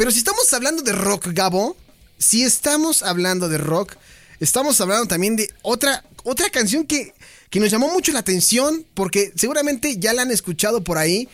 Pero 0.00 0.10
si 0.10 0.20
estamos 0.20 0.50
hablando 0.54 0.80
de 0.80 0.92
rock, 0.92 1.26
Gabo, 1.34 1.76
si 2.16 2.42
estamos 2.42 3.02
hablando 3.02 3.50
de 3.50 3.58
rock, 3.58 3.96
estamos 4.40 4.80
hablando 4.80 5.04
también 5.04 5.36
de 5.36 5.52
otra, 5.60 6.02
otra 6.24 6.48
canción 6.48 6.86
que, 6.86 7.12
que 7.50 7.60
nos 7.60 7.70
llamó 7.70 7.92
mucho 7.92 8.10
la 8.10 8.20
atención, 8.20 8.86
porque 8.94 9.30
seguramente 9.36 9.98
ya 9.98 10.14
la 10.14 10.22
han 10.22 10.30
escuchado 10.30 10.82
por 10.82 10.96
ahí, 10.96 11.28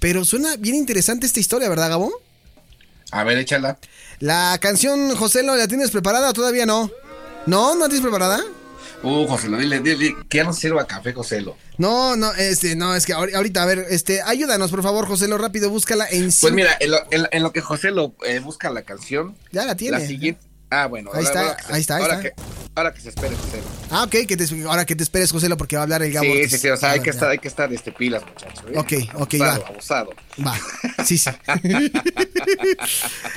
pero 0.00 0.24
suena 0.24 0.56
bien 0.56 0.74
interesante 0.74 1.28
esta 1.28 1.38
historia, 1.38 1.68
¿verdad, 1.68 1.90
Gabo? 1.90 2.12
A 3.12 3.22
ver, 3.22 3.38
échala. 3.38 3.78
La 4.18 4.58
canción, 4.60 5.14
José, 5.14 5.44
¿la 5.44 5.68
tienes 5.68 5.92
preparada 5.92 6.30
o 6.30 6.32
todavía 6.32 6.66
no? 6.66 6.90
¿No? 7.46 7.76
¿No 7.76 7.82
la 7.82 7.88
tienes 7.88 8.02
preparada? 8.02 8.42
Uh, 9.02 9.26
José, 9.28 9.48
dile, 9.48 9.80
dile, 9.80 9.96
dile, 9.96 10.16
que 10.28 10.38
ya 10.38 10.44
no 10.44 10.52
sirva 10.52 10.86
café, 10.86 11.12
Joselo. 11.12 11.56
No, 11.76 12.16
no, 12.16 12.32
este, 12.32 12.74
no, 12.74 12.96
es 12.96 13.06
que 13.06 13.12
ahorita, 13.12 13.62
a 13.62 13.66
ver, 13.66 13.86
este, 13.90 14.22
ayúdanos, 14.22 14.70
por 14.70 14.82
favor, 14.82 15.06
Joselo, 15.06 15.38
rápido, 15.38 15.70
búscala 15.70 16.06
en 16.10 16.30
Pues 16.40 16.52
mira, 16.52 16.76
en 16.80 16.90
lo, 16.90 16.98
en, 17.10 17.42
lo 17.42 17.52
que 17.52 17.60
José 17.60 17.92
lo 17.92 18.14
eh, 18.26 18.40
busca 18.40 18.70
la 18.70 18.82
canción. 18.82 19.36
Ya 19.52 19.64
la 19.64 19.76
tiene. 19.76 19.98
La 19.98 20.04
siguiente. 20.04 20.47
Ah, 20.70 20.86
bueno. 20.86 21.10
Ahí 21.14 21.24
está, 21.24 21.56
ahí 21.70 21.80
está, 21.80 21.96
ahí 21.96 22.02
ahora 22.02 22.16
está. 22.20 22.28
Que, 22.28 22.34
ahora 22.74 22.92
que 22.94 23.00
se 23.00 23.08
espere, 23.08 23.34
José. 23.36 23.60
Ah, 23.90 24.02
ok, 24.04 24.10
que 24.26 24.36
te, 24.36 24.62
ahora 24.64 24.84
que 24.84 24.94
te 24.94 25.02
esperes, 25.02 25.32
José, 25.32 25.48
porque 25.56 25.76
va 25.76 25.80
a 25.80 25.84
hablar 25.84 26.02
el 26.02 26.12
Gabo. 26.12 26.26
Sí, 26.26 26.48
sí, 26.48 26.58
sí, 26.58 26.68
o 26.68 26.76
sea, 26.76 26.90
hay 26.90 27.00
que, 27.00 27.10
estar, 27.10 27.30
hay 27.30 27.38
que 27.38 27.48
estar 27.48 27.72
este, 27.72 27.90
pilas, 27.90 28.22
muchachos. 28.26 28.64
¿eh? 28.70 28.74
Ok, 28.76 28.92
ok, 29.14 29.34
abusado, 29.40 29.60
va. 29.60 29.66
Abusado. 29.68 30.10
Va, 30.46 31.04
sí, 31.06 31.16
sí. 31.16 31.30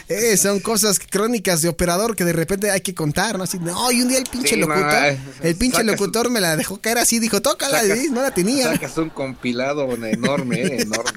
eh, 0.10 0.38
son 0.38 0.60
cosas 0.60 1.00
crónicas 1.00 1.62
de 1.62 1.70
operador 1.70 2.16
que 2.16 2.26
de 2.26 2.34
repente 2.34 2.70
hay 2.70 2.82
que 2.82 2.94
contar, 2.94 3.38
¿no? 3.38 3.46
Así, 3.46 3.60
no, 3.60 3.92
y 3.92 4.02
un 4.02 4.10
día 4.10 4.18
el 4.18 4.26
pinche 4.26 4.56
Sí, 4.56 4.58
no, 4.58 4.68
locutor, 4.68 5.04
eh, 5.06 5.18
el 5.44 5.56
pinche 5.56 5.78
sacas- 5.78 5.86
locutor 5.86 6.30
me 6.30 6.42
la 6.42 6.58
dejó 6.58 6.80
caer 6.82 6.98
así, 6.98 7.20
dijo, 7.20 7.42
tócala, 7.42 7.82
Sacas- 7.82 8.10
no 8.12 8.22
la 8.22 8.32
tenía. 8.32 8.74
Sacas 8.74 8.98
un 8.98 9.10
compilado 9.10 9.90
enorme, 10.06 10.62
enorme. 10.82 11.12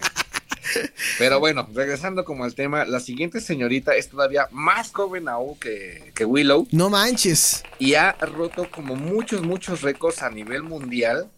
Pero 1.18 1.40
bueno, 1.40 1.68
regresando 1.74 2.24
como 2.24 2.44
al 2.44 2.54
tema, 2.54 2.84
la 2.84 3.00
siguiente 3.00 3.40
señorita 3.40 3.94
es 3.94 4.08
todavía 4.08 4.48
más 4.50 4.92
joven 4.92 5.28
aún 5.28 5.58
que, 5.58 6.12
que 6.14 6.24
Willow 6.24 6.66
No 6.70 6.90
manches. 6.90 7.62
y 7.78 7.94
ha 7.94 8.12
roto 8.12 8.70
como 8.70 8.96
muchos, 8.96 9.42
muchos 9.42 9.82
récords 9.82 10.22
a 10.22 10.30
nivel 10.30 10.62
mundial, 10.62 11.28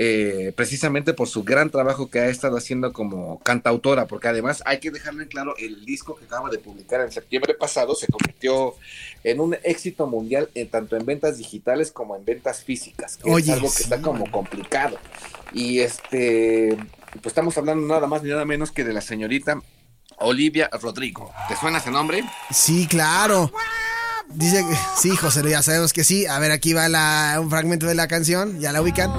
eh, 0.00 0.52
precisamente 0.54 1.12
por 1.12 1.26
su 1.26 1.42
gran 1.42 1.70
trabajo 1.70 2.08
que 2.08 2.20
ha 2.20 2.28
estado 2.28 2.56
haciendo 2.56 2.92
como 2.92 3.40
cantautora, 3.40 4.06
porque 4.06 4.28
además 4.28 4.62
hay 4.64 4.78
que 4.78 4.92
dejarle 4.92 5.24
en 5.24 5.28
claro, 5.28 5.56
el 5.58 5.84
disco 5.84 6.14
que 6.14 6.24
acaba 6.26 6.50
de 6.50 6.58
publicar 6.58 7.00
en 7.00 7.10
septiembre 7.10 7.54
pasado 7.54 7.96
se 7.96 8.06
convirtió 8.06 8.74
en 9.24 9.40
un 9.40 9.56
éxito 9.64 10.06
mundial 10.06 10.50
en 10.54 10.68
tanto 10.68 10.96
en 10.96 11.04
ventas 11.04 11.38
digitales 11.38 11.90
como 11.90 12.14
en 12.14 12.24
ventas 12.24 12.62
físicas, 12.62 13.16
que 13.16 13.28
Oye, 13.28 13.50
es 13.50 13.56
algo 13.56 13.68
que 13.68 13.74
sí, 13.74 13.82
está 13.84 14.00
como 14.00 14.30
complicado. 14.30 14.98
Y 15.52 15.80
este, 15.80 16.76
pues 17.12 17.26
estamos 17.26 17.56
hablando 17.58 17.86
nada 17.86 18.06
más 18.06 18.22
ni 18.22 18.30
nada 18.30 18.44
menos 18.44 18.70
que 18.70 18.84
de 18.84 18.92
la 18.92 19.00
señorita 19.00 19.60
Olivia 20.18 20.68
Rodrigo. 20.80 21.32
¿Te 21.48 21.56
suena 21.56 21.78
ese 21.78 21.90
nombre? 21.90 22.24
Sí, 22.50 22.86
claro. 22.86 23.52
Dice 24.28 24.64
que 24.68 24.76
sí, 24.96 25.16
José, 25.16 25.48
ya 25.48 25.62
sabemos 25.62 25.92
que 25.92 26.04
sí. 26.04 26.26
A 26.26 26.38
ver, 26.38 26.52
aquí 26.52 26.72
va 26.72 26.88
la, 26.88 27.38
un 27.40 27.48
fragmento 27.50 27.86
de 27.86 27.94
la 27.94 28.08
canción, 28.08 28.60
ya 28.60 28.72
la 28.72 28.82
ubican. 28.82 29.10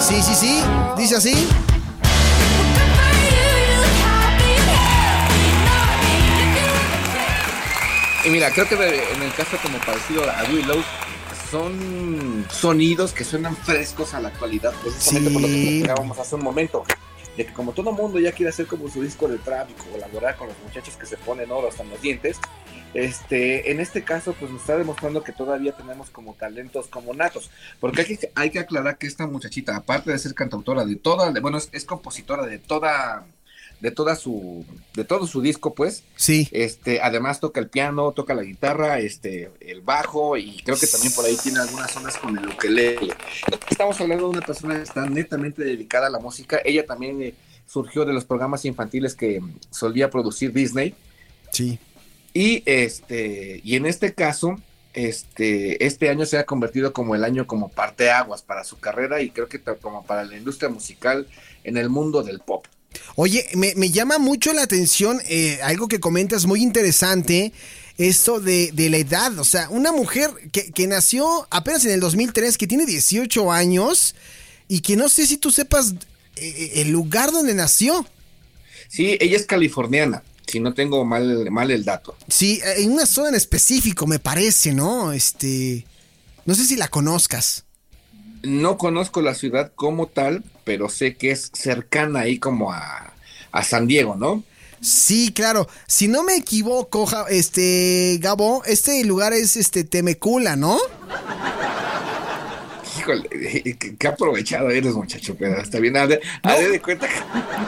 Sí, 0.00 0.22
sí, 0.22 0.34
sí, 0.34 0.62
dice 0.96 1.16
así. 1.16 1.48
Y 8.24 8.30
mira, 8.30 8.50
creo 8.50 8.68
que 8.68 8.74
en 8.74 9.22
el 9.22 9.32
caso 9.32 9.56
como 9.62 9.78
parecido 9.78 10.28
a 10.30 10.44
Willow, 10.52 10.82
son 11.50 12.46
sonidos 12.50 13.12
que 13.12 13.24
suenan 13.24 13.56
frescos 13.56 14.14
a 14.14 14.20
la 14.20 14.28
actualidad, 14.28 14.72
precisamente 14.82 15.30
por 15.30 15.42
lo 15.42 15.48
que 15.48 15.54
Sí. 15.54 15.78
platicábamos 15.80 16.18
hace 16.18 16.34
un 16.34 16.42
momento. 16.44 16.84
De 17.36 17.46
que 17.46 17.52
como 17.52 17.72
todo 17.72 17.92
mundo 17.92 18.18
ya 18.18 18.32
quiere 18.32 18.50
hacer 18.50 18.66
como 18.66 18.88
su 18.88 19.00
disco 19.00 19.28
de 19.28 19.38
trap 19.38 19.70
y 19.70 19.74
colaborar 19.74 20.36
con 20.36 20.48
los 20.48 20.56
muchachos 20.64 20.96
que 20.96 21.06
se 21.06 21.16
ponen 21.16 21.50
oro 21.52 21.68
hasta 21.68 21.84
en 21.84 21.90
los 21.90 22.00
dientes, 22.02 22.36
este, 22.94 23.70
en 23.70 23.78
este 23.78 24.02
caso 24.02 24.32
pues 24.32 24.50
nos 24.50 24.60
está 24.62 24.76
demostrando 24.76 25.22
que 25.22 25.32
todavía 25.32 25.72
tenemos 25.76 26.10
como 26.10 26.34
talentos 26.34 26.88
como 26.88 27.14
natos. 27.14 27.50
Porque 27.78 28.00
hay 28.00 28.16
que, 28.16 28.32
hay 28.34 28.50
que 28.50 28.58
aclarar 28.58 28.98
que 28.98 29.06
esta 29.06 29.26
muchachita, 29.28 29.76
aparte 29.76 30.10
de 30.10 30.18
ser 30.18 30.34
cantautora 30.34 30.84
de 30.84 30.96
toda, 30.96 31.30
bueno, 31.40 31.58
es, 31.58 31.68
es 31.72 31.84
compositora 31.84 32.44
de 32.44 32.58
toda, 32.58 33.24
de 33.80 33.90
toda 33.92 34.16
su, 34.16 34.64
de 34.94 35.04
todo 35.04 35.26
su 35.26 35.40
disco, 35.40 35.74
pues, 35.74 36.02
Sí. 36.16 36.48
este, 36.50 37.00
además 37.00 37.38
toca 37.40 37.60
el 37.60 37.68
piano, 37.68 38.12
toca 38.12 38.34
la 38.34 38.42
guitarra, 38.42 38.98
este, 38.98 39.50
el 39.60 39.80
bajo 39.82 40.36
y 40.36 40.60
creo 40.64 40.76
que 40.78 40.86
también 40.86 41.12
por 41.14 41.24
ahí 41.24 41.36
tiene 41.42 41.60
algunas 41.60 41.90
zonas 41.92 42.16
con 42.16 42.36
el 42.36 42.48
ukelele. 42.48 43.14
Estamos 43.70 44.00
hablando 44.00 44.24
de 44.24 44.30
una 44.38 44.46
persona 44.46 44.76
que 44.76 44.82
está 44.82 45.06
netamente 45.06 45.62
dedicada 45.62 46.08
a 46.08 46.10
la 46.10 46.18
música. 46.18 46.58
Ella 46.64 46.84
también 46.86 47.22
eh, 47.22 47.34
surgió 47.66 48.04
de 48.04 48.12
los 48.12 48.24
programas 48.24 48.64
infantiles 48.64 49.14
que 49.14 49.40
solía 49.70 50.10
producir 50.10 50.52
Disney 50.52 50.94
Sí. 51.52 51.78
y 52.34 52.62
este 52.66 53.60
y 53.62 53.76
en 53.76 53.86
este 53.86 54.12
caso 54.14 54.56
este 54.94 55.84
este 55.86 56.08
año 56.08 56.26
se 56.26 56.38
ha 56.38 56.44
convertido 56.44 56.92
como 56.92 57.14
el 57.14 57.24
año 57.24 57.46
como 57.46 57.68
parteaguas 57.68 58.42
para 58.42 58.64
su 58.64 58.78
carrera 58.80 59.20
y 59.22 59.30
creo 59.30 59.48
que 59.48 59.60
como 59.60 60.04
para 60.04 60.24
la 60.24 60.36
industria 60.36 60.68
musical 60.68 61.26
en 61.64 61.76
el 61.76 61.88
mundo 61.90 62.22
del 62.22 62.40
pop. 62.40 62.66
Oye, 63.16 63.46
me, 63.54 63.74
me 63.74 63.90
llama 63.90 64.18
mucho 64.18 64.52
la 64.52 64.62
atención 64.62 65.20
eh, 65.28 65.58
algo 65.62 65.88
que 65.88 66.00
comentas 66.00 66.46
muy 66.46 66.62
interesante, 66.62 67.52
esto 67.96 68.40
de, 68.40 68.70
de 68.72 68.90
la 68.90 68.98
edad. 68.98 69.38
O 69.38 69.44
sea, 69.44 69.68
una 69.70 69.92
mujer 69.92 70.30
que, 70.52 70.70
que 70.70 70.86
nació 70.86 71.46
apenas 71.50 71.84
en 71.84 71.92
el 71.92 72.00
2003, 72.00 72.56
que 72.56 72.66
tiene 72.66 72.86
18 72.86 73.50
años 73.50 74.14
y 74.68 74.80
que 74.80 74.96
no 74.96 75.08
sé 75.08 75.26
si 75.26 75.36
tú 75.36 75.50
sepas 75.50 75.94
eh, 76.36 76.72
el 76.76 76.90
lugar 76.90 77.32
donde 77.32 77.54
nació. 77.54 78.06
Sí, 78.88 79.18
ella 79.20 79.36
es 79.36 79.46
californiana, 79.46 80.22
si 80.46 80.60
no 80.60 80.72
tengo 80.72 81.04
mal 81.04 81.50
mal 81.50 81.70
el 81.70 81.84
dato. 81.84 82.16
Sí, 82.28 82.60
eh, 82.64 82.82
en 82.82 82.92
una 82.92 83.06
zona 83.06 83.30
en 83.30 83.34
específico, 83.34 84.06
me 84.06 84.18
parece, 84.18 84.72
¿no? 84.72 85.12
Este. 85.12 85.84
No 86.46 86.54
sé 86.54 86.64
si 86.64 86.76
la 86.76 86.88
conozcas. 86.88 87.64
No 88.42 88.78
conozco 88.78 89.20
la 89.20 89.34
ciudad 89.34 89.72
como 89.74 90.06
tal, 90.06 90.44
pero 90.64 90.88
sé 90.88 91.16
que 91.16 91.30
es 91.30 91.50
cercana 91.54 92.20
ahí 92.20 92.38
como 92.38 92.72
a, 92.72 93.12
a 93.52 93.64
San 93.64 93.86
Diego, 93.86 94.16
¿no? 94.16 94.42
Sí, 94.80 95.32
claro. 95.32 95.68
Si 95.86 96.08
no 96.08 96.22
me 96.22 96.36
equivoco, 96.36 97.06
este 97.28 98.18
Gabo, 98.20 98.62
este 98.64 99.04
lugar 99.04 99.32
es 99.32 99.56
este 99.56 99.84
Temecula, 99.84 100.56
¿no? 100.56 100.78
Híjole, 103.12 103.76
qué, 103.98 104.08
aprovechado 104.08 104.70
eres, 104.70 104.94
muchacho, 104.94 105.34
pero 105.38 105.60
está 105.60 105.78
bien. 105.80 105.96
Haré 105.96 106.20
haré 106.42 106.68
de 106.68 106.80
cuenta 106.80 107.06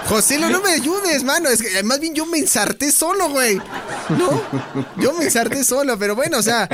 José, 0.07 0.39
no, 0.39 0.51
no 0.51 0.61
me 0.61 0.71
ayudes, 0.71 1.25
mano. 1.25 1.49
Es 1.49 1.63
que 1.63 1.79
eh, 1.79 1.83
más 1.83 2.01
bien 2.01 2.15
yo 2.15 2.27
me 2.27 2.39
ensarté 2.39 2.93
solo, 2.93 3.31
güey. 3.31 3.57
No, 4.11 4.43
yo 4.99 5.13
me 5.15 5.25
ensarté 5.25 5.65
solo, 5.65 5.99
pero 5.99 6.15
bueno, 6.17 6.39
o 6.39 6.43
sea, 6.43 6.69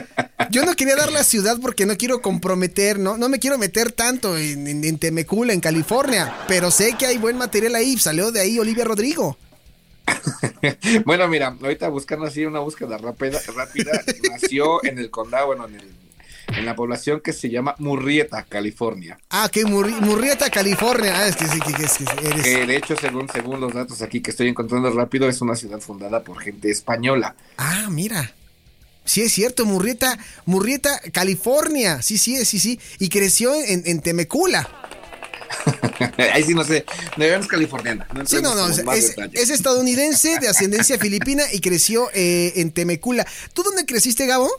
yo 0.51 0.65
no 0.65 0.75
quería 0.75 0.97
dar 0.97 1.13
la 1.13 1.23
ciudad 1.23 1.59
porque 1.61 1.87
no 1.87 1.97
quiero 1.97 2.23
comprometer, 2.23 2.99
no, 2.99 3.17
no 3.19 3.29
me 3.29 3.39
quiero 3.39 3.59
meter 3.59 3.93
tanto 3.93 4.37
en, 4.37 4.67
en- 4.67 4.85
en 4.85 4.99
Temecula, 4.99 5.53
en 5.53 5.61
California, 5.61 6.35
pero 6.49 6.71
sé 6.71 6.95
que 6.99 7.07
hay 7.07 7.19
buen 7.19 7.37
material 7.37 7.75
ahí. 7.75 7.97
Salió 7.99 8.33
de 8.33 8.41
ahí 8.41 8.59
Olivia 8.59 8.85
Rodrigo. 8.85 9.37
Bueno, 11.05 11.29
mira, 11.29 11.57
ahorita 11.63 11.89
buscando 11.89 12.27
así 12.27 12.45
una 12.45 12.61
búsqueda 12.61 12.99
rápida, 12.99 13.41
rápida 13.55 14.03
nació 14.31 14.85
en 14.85 14.99
el 14.99 15.11
condado, 15.11 15.47
bueno, 15.49 15.67
en, 15.67 15.75
el- 15.77 16.06
en 16.49 16.65
la 16.65 16.75
población 16.77 17.21
que 17.21 17.33
se 17.33 17.49
llama 17.51 17.75
Murrieta, 17.79 18.45
California. 18.49 19.19
Ah, 19.31 19.49
que 19.51 19.65
Murri- 19.65 19.99
Murrieta, 20.01 20.49
California. 20.51 21.13
Ah, 21.19 21.29
es 21.29 21.37
que 21.37 21.47
sí, 21.47 21.59
que, 21.61 21.73
que- 21.73 21.85
es 21.85 21.93
que 21.99 22.29
eres. 22.29 22.43
Que 22.43 22.67
de 22.67 22.77
hecho, 22.77 22.95
según, 23.01 23.29
según 23.29 23.61
los 23.61 23.73
datos 23.73 24.03
aquí 24.03 24.21
que 24.21 24.31
estoy 24.31 24.49
encontrando 24.49 24.91
rápido, 24.91 25.29
es 25.29 25.41
una 25.41 25.57
ciudad 25.57 25.81
fundada 25.81 26.23
por 26.23 26.39
gente 26.41 26.71
española. 26.71 27.35
Ah, 27.59 27.89
mira. 27.91 28.33
Sí, 29.05 29.23
es 29.23 29.33
cierto, 29.33 29.65
Murrieta, 29.67 30.19
Murrieta, 30.47 31.01
California. 31.13 32.03
Sí, 32.03 32.19
sí, 32.19 32.45
sí, 32.45 32.59
sí. 32.59 32.81
Y 32.99 33.09
creció 33.09 33.55
en, 33.55 33.83
en 33.87 34.01
Temecula. 34.01 34.69
Ahí 36.33 36.43
sí 36.43 36.55
no 36.55 36.65
sé, 36.65 36.85
es 37.17 37.47
californiana. 37.47 38.07
No 38.15 38.27
Sí, 38.27 38.37
no, 38.43 38.55
no, 38.55 38.69
es 38.69 39.51
estadounidense 39.51 40.39
de 40.41 40.49
ascendencia 40.49 40.99
filipina 40.99 41.45
y 41.53 41.61
creció 41.61 42.09
eh, 42.15 42.53
en 42.57 42.73
Temecula. 42.73 43.27
¿Tú 43.53 43.63
dónde 43.63 43.87
creciste, 43.87 44.27
Gabo? 44.27 44.51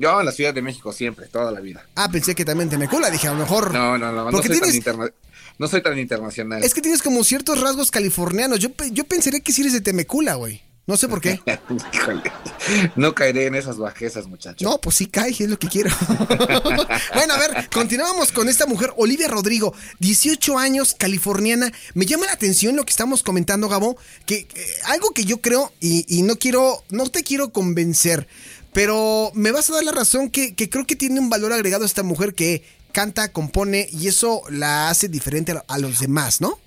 Yo 0.00 0.18
en 0.18 0.26
la 0.26 0.32
Ciudad 0.32 0.54
de 0.54 0.62
México 0.62 0.92
siempre, 0.92 1.26
toda 1.26 1.52
la 1.52 1.60
vida. 1.60 1.86
Ah, 1.94 2.10
pensé 2.10 2.34
que 2.34 2.44
también 2.44 2.70
Temecula, 2.70 3.10
dije, 3.10 3.28
a 3.28 3.32
lo 3.32 3.38
mejor. 3.38 3.72
No, 3.72 3.98
no, 3.98 4.10
no, 4.12 4.24
no 4.24 4.30
Porque 4.30 4.48
soy 4.48 4.60
tan 4.60 4.74
interna- 4.74 5.12
no 5.58 5.68
soy 5.68 5.82
tan 5.82 5.98
internacional. 5.98 6.64
Es 6.64 6.72
que 6.72 6.80
tienes 6.80 7.02
como 7.02 7.22
ciertos 7.22 7.60
rasgos 7.60 7.90
californianos. 7.90 8.58
Yo, 8.58 8.70
yo 8.90 9.04
pensaría 9.04 9.40
que 9.40 9.52
si 9.52 9.60
eres 9.60 9.74
de 9.74 9.82
Temecula, 9.82 10.34
güey. 10.34 10.62
No 10.90 10.96
sé 10.96 11.06
por 11.06 11.20
qué. 11.20 11.40
no 12.96 13.14
caeré 13.14 13.46
en 13.46 13.54
esas 13.54 13.78
bajezas, 13.78 14.26
muchachos. 14.26 14.62
No, 14.68 14.80
pues 14.80 14.96
sí 14.96 15.06
cae, 15.06 15.30
es 15.30 15.40
lo 15.48 15.56
que 15.56 15.68
quiero. 15.68 15.90
bueno, 17.14 17.34
a 17.34 17.38
ver, 17.38 17.70
continuamos 17.72 18.32
con 18.32 18.48
esta 18.48 18.66
mujer, 18.66 18.92
Olivia 18.96 19.28
Rodrigo, 19.28 19.72
18 20.00 20.58
años, 20.58 20.96
californiana. 20.98 21.70
Me 21.94 22.06
llama 22.06 22.26
la 22.26 22.32
atención 22.32 22.74
lo 22.74 22.84
que 22.84 22.90
estamos 22.90 23.22
comentando, 23.22 23.68
Gabo, 23.68 23.98
que 24.26 24.48
algo 24.86 25.10
que 25.10 25.24
yo 25.24 25.40
creo, 25.40 25.72
y, 25.78 26.22
no 26.22 26.34
quiero, 26.36 26.82
no 26.88 27.08
te 27.08 27.22
quiero 27.22 27.50
convencer, 27.50 28.26
pero 28.72 29.30
me 29.34 29.52
vas 29.52 29.70
a 29.70 29.74
dar 29.74 29.84
la 29.84 29.92
razón 29.92 30.30
que, 30.30 30.54
creo 30.54 30.86
que 30.86 30.96
tiene 30.96 31.20
un 31.20 31.30
valor 31.30 31.52
agregado 31.52 31.84
esta 31.84 32.02
mujer 32.02 32.34
que 32.34 32.62
canta, 32.92 33.32
compone, 33.32 33.88
y 33.90 34.08
eso 34.08 34.42
la 34.50 34.88
hace 34.88 35.08
diferente 35.08 35.54
a 35.66 35.78
los 35.78 36.00
demás, 36.00 36.40
¿no? 36.40 36.58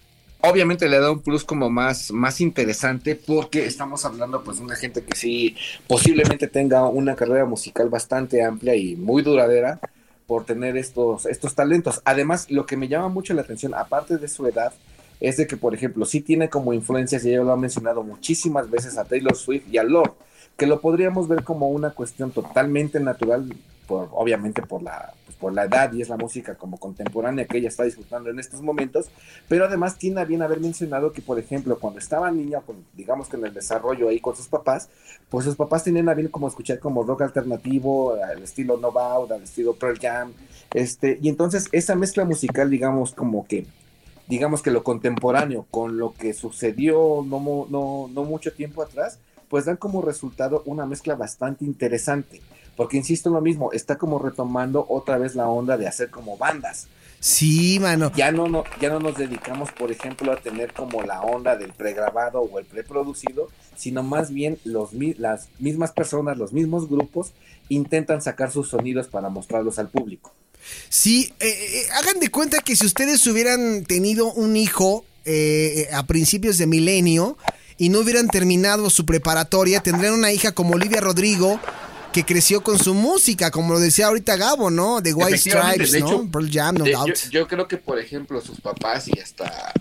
obviamente 0.46 0.90
le 0.90 1.00
da 1.00 1.10
un 1.10 1.22
plus 1.22 1.46
como 1.46 1.70
más, 1.70 2.12
más 2.12 2.42
interesante 2.42 3.16
porque 3.16 3.66
estamos 3.66 4.04
hablando 4.04 4.44
pues 4.44 4.58
de 4.58 4.64
una 4.64 4.76
gente 4.76 5.02
que 5.02 5.16
sí 5.16 5.56
posiblemente 5.88 6.48
tenga 6.48 6.86
una 6.90 7.16
carrera 7.16 7.46
musical 7.46 7.88
bastante 7.88 8.44
amplia 8.44 8.76
y 8.76 8.98
muy 8.98 9.22
duradera 9.24 9.80
por 10.28 10.46
tener 10.46 10.76
estos, 10.78 11.26
estos 11.26 11.56
talentos. 11.56 12.02
Además, 12.06 12.50
lo 12.50 12.66
que 12.66 12.78
me 12.78 12.88
llama 12.88 13.08
mucho 13.08 13.34
la 13.34 13.42
atención, 13.42 13.74
aparte 13.74 14.18
de 14.18 14.28
su 14.28 14.46
edad, 14.46 14.74
es 15.20 15.38
de 15.38 15.48
que, 15.48 15.58
por 15.58 15.74
ejemplo, 15.74 16.06
sí 16.06 16.22
tiene 16.22 16.50
como 16.50 16.74
influencias, 16.74 17.24
y 17.24 17.30
ella 17.30 17.44
lo 17.44 17.52
ha 17.52 17.58
mencionado 17.58 18.04
muchísimas 18.04 18.70
veces 18.70 18.98
a 18.98 19.06
Taylor 19.06 19.36
Swift 19.36 19.64
y 19.72 19.78
a 19.78 19.84
Lord, 19.84 20.14
que 20.58 20.68
lo 20.68 20.82
podríamos 20.82 21.28
ver 21.28 21.44
como 21.44 21.70
una 21.70 21.92
cuestión 21.92 22.32
totalmente 22.32 23.00
natural, 23.00 23.54
por, 23.88 24.10
obviamente 24.14 24.62
por 24.62 24.82
la, 24.82 25.14
por 25.44 25.54
la 25.54 25.66
edad 25.66 25.92
y 25.92 26.02
es 26.02 26.08
la 26.08 26.16
música 26.16 26.56
como 26.56 26.78
contemporánea 26.78 27.46
que 27.46 27.58
ella 27.58 27.68
está 27.68 27.84
disfrutando 27.84 28.30
en 28.30 28.40
estos 28.40 28.62
momentos, 28.62 29.10
pero 29.50 29.66
además 29.66 29.98
tiene 29.98 30.24
bien 30.24 30.42
haber 30.42 30.62
mencionado 30.62 31.12
que, 31.12 31.22
por 31.22 31.38
ejemplo, 31.38 31.78
cuando 31.80 32.00
estaba 32.00 32.32
niña, 32.32 32.62
pues, 32.62 32.78
digamos 32.94 33.28
que 33.28 33.36
en 33.36 33.48
el 33.48 33.54
desarrollo 33.54 34.08
ahí 34.08 34.22
con 34.22 34.38
sus 34.38 34.48
papás, 34.48 34.88
pues 35.30 35.44
sus 35.44 35.58
papás 35.58 35.84
tenían 35.84 36.08
a 36.08 36.14
bien 36.14 36.30
como 36.30 36.48
escuchar 36.48 36.80
como 36.80 37.04
rock 37.04 37.24
alternativo, 37.24 38.14
al 38.14 38.42
estilo 38.42 38.78
No 38.78 38.94
Bout, 38.94 39.34
al 39.34 39.44
estilo 39.44 39.74
Pearl 39.74 40.00
Jam, 40.00 40.32
este, 40.74 41.20
y 41.22 41.28
entonces 41.28 41.68
esa 41.74 41.96
mezcla 41.96 42.24
musical, 42.24 42.70
digamos, 42.70 43.14
como 43.14 43.46
que 43.46 43.66
digamos 44.28 44.62
que 44.62 44.72
lo 44.72 44.86
contemporáneo 44.86 45.66
con 45.70 45.98
lo 45.98 46.14
que 46.14 46.34
sucedió 46.34 47.26
no, 47.28 47.68
no, 47.70 48.10
no 48.14 48.24
mucho 48.24 48.54
tiempo 48.54 48.82
atrás, 48.82 49.20
pues 49.54 49.66
dan 49.66 49.78
como 49.78 50.02
resultado 50.02 50.64
una 50.66 50.88
mezcla 50.88 51.14
bastante 51.14 51.64
interesante. 51.64 52.42
Porque 52.76 52.98
insisto 52.98 53.30
en 53.30 53.36
lo 53.36 53.42
mismo, 53.42 53.72
está 53.72 54.00
como 54.00 54.18
retomando 54.18 54.84
otra 54.90 55.20
vez 55.20 55.36
la 55.36 55.48
onda 55.48 55.78
de 55.78 55.86
hacer 55.86 56.10
como 56.10 56.38
bandas. 56.38 56.88
Sí, 57.20 57.78
mano. 57.80 58.12
Ya 58.16 58.32
no, 58.32 58.48
no, 58.48 58.64
ya 58.82 58.90
no 58.90 59.00
nos 59.00 59.16
dedicamos, 59.16 59.72
por 59.72 59.92
ejemplo, 59.92 60.32
a 60.32 60.38
tener 60.38 60.74
como 60.74 61.04
la 61.04 61.22
onda 61.22 61.56
del 61.56 61.72
pregrabado 61.72 62.40
o 62.42 62.58
el 62.58 62.66
preproducido, 62.66 63.48
sino 63.78 64.02
más 64.02 64.32
bien 64.32 64.58
los, 64.64 64.90
las 65.20 65.50
mismas 65.60 65.92
personas, 65.92 66.40
los 66.40 66.52
mismos 66.52 66.90
grupos 66.90 67.34
intentan 67.70 68.24
sacar 68.24 68.50
sus 68.52 68.70
sonidos 68.70 69.08
para 69.08 69.30
mostrarlos 69.30 69.78
al 69.78 69.90
público. 69.90 70.34
Sí, 70.90 71.32
eh, 71.40 71.48
eh, 71.48 71.86
hagan 71.94 72.20
de 72.20 72.32
cuenta 72.32 72.58
que 72.62 72.76
si 72.76 72.88
ustedes 72.88 73.28
hubieran 73.28 73.84
tenido 73.84 74.34
un 74.34 74.58
hijo 74.58 75.06
eh, 75.26 75.90
a 75.94 76.08
principios 76.08 76.58
de 76.58 76.66
milenio 76.66 77.38
y 77.78 77.90
no 77.90 78.00
hubieran 78.00 78.28
terminado 78.28 78.90
su 78.90 79.06
preparatoria, 79.06 79.81
tendrían 79.81 80.14
una 80.14 80.31
hija 80.31 80.52
como 80.52 80.75
Olivia 80.75 81.02
Rodrigo 81.02 81.60
que 82.14 82.24
creció 82.24 82.64
con 82.64 82.80
su 82.80 82.94
música, 82.94 83.52
como 83.52 83.74
lo 83.74 83.80
decía 83.80 84.08
ahorita 84.08 84.38
Gabo, 84.38 84.70
¿no? 84.70 85.02
De 85.02 85.14
White 85.14 85.40
Stripes, 85.40 86.00
¿no? 86.00 86.30
Pearl 86.31 86.50
Jam, 86.50 86.75
no 86.75 86.86
doubt. 86.86 87.30
Yo, 87.31 87.48
creo 87.48 87.68
que, 87.68 87.78
por 87.78 88.00
ejemplo, 88.00 88.40
sus 88.40 88.62
papás 88.62 89.08
y 89.08 89.20
hasta, 89.20 89.74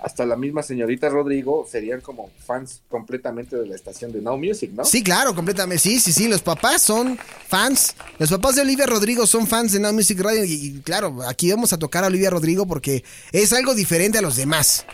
hasta 0.00 0.26
la 0.26 0.36
misma 0.36 0.62
señorita 0.62 1.08
Rodrigo 1.08 1.66
serían 1.70 2.00
como 2.00 2.30
fans 2.44 2.80
completamente 2.90 3.56
de 3.56 3.66
la 3.66 3.76
estación 3.76 4.12
de 4.12 4.20
Now 4.20 4.36
Music, 4.36 4.72
¿no? 4.74 4.84
Sí, 4.84 5.02
claro, 5.02 5.34
completamente. 5.34 5.80
Sí, 5.80 6.00
sí, 6.00 6.12
sí. 6.12 6.26
Los 6.28 6.42
papás 6.42 6.82
son 6.82 7.18
fans. 7.46 7.94
Los 8.18 8.30
papás 8.30 8.56
de 8.56 8.62
Olivia 8.62 8.86
Rodrigo 8.86 9.26
son 9.26 9.46
fans 9.46 9.72
de 9.72 9.78
Now 9.78 9.92
Music 9.92 10.18
Radio. 10.20 10.44
y 10.44 10.80
claro, 10.84 11.22
aquí 11.26 11.50
vamos 11.50 11.72
a 11.72 11.78
tocar 11.78 12.02
a 12.02 12.08
Olivia 12.08 12.30
Rodrigo 12.30 12.66
porque 12.66 13.04
es 13.30 13.52
algo 13.52 13.74
diferente 13.74 14.18
a 14.18 14.22
los 14.22 14.34
demás. 14.34 14.84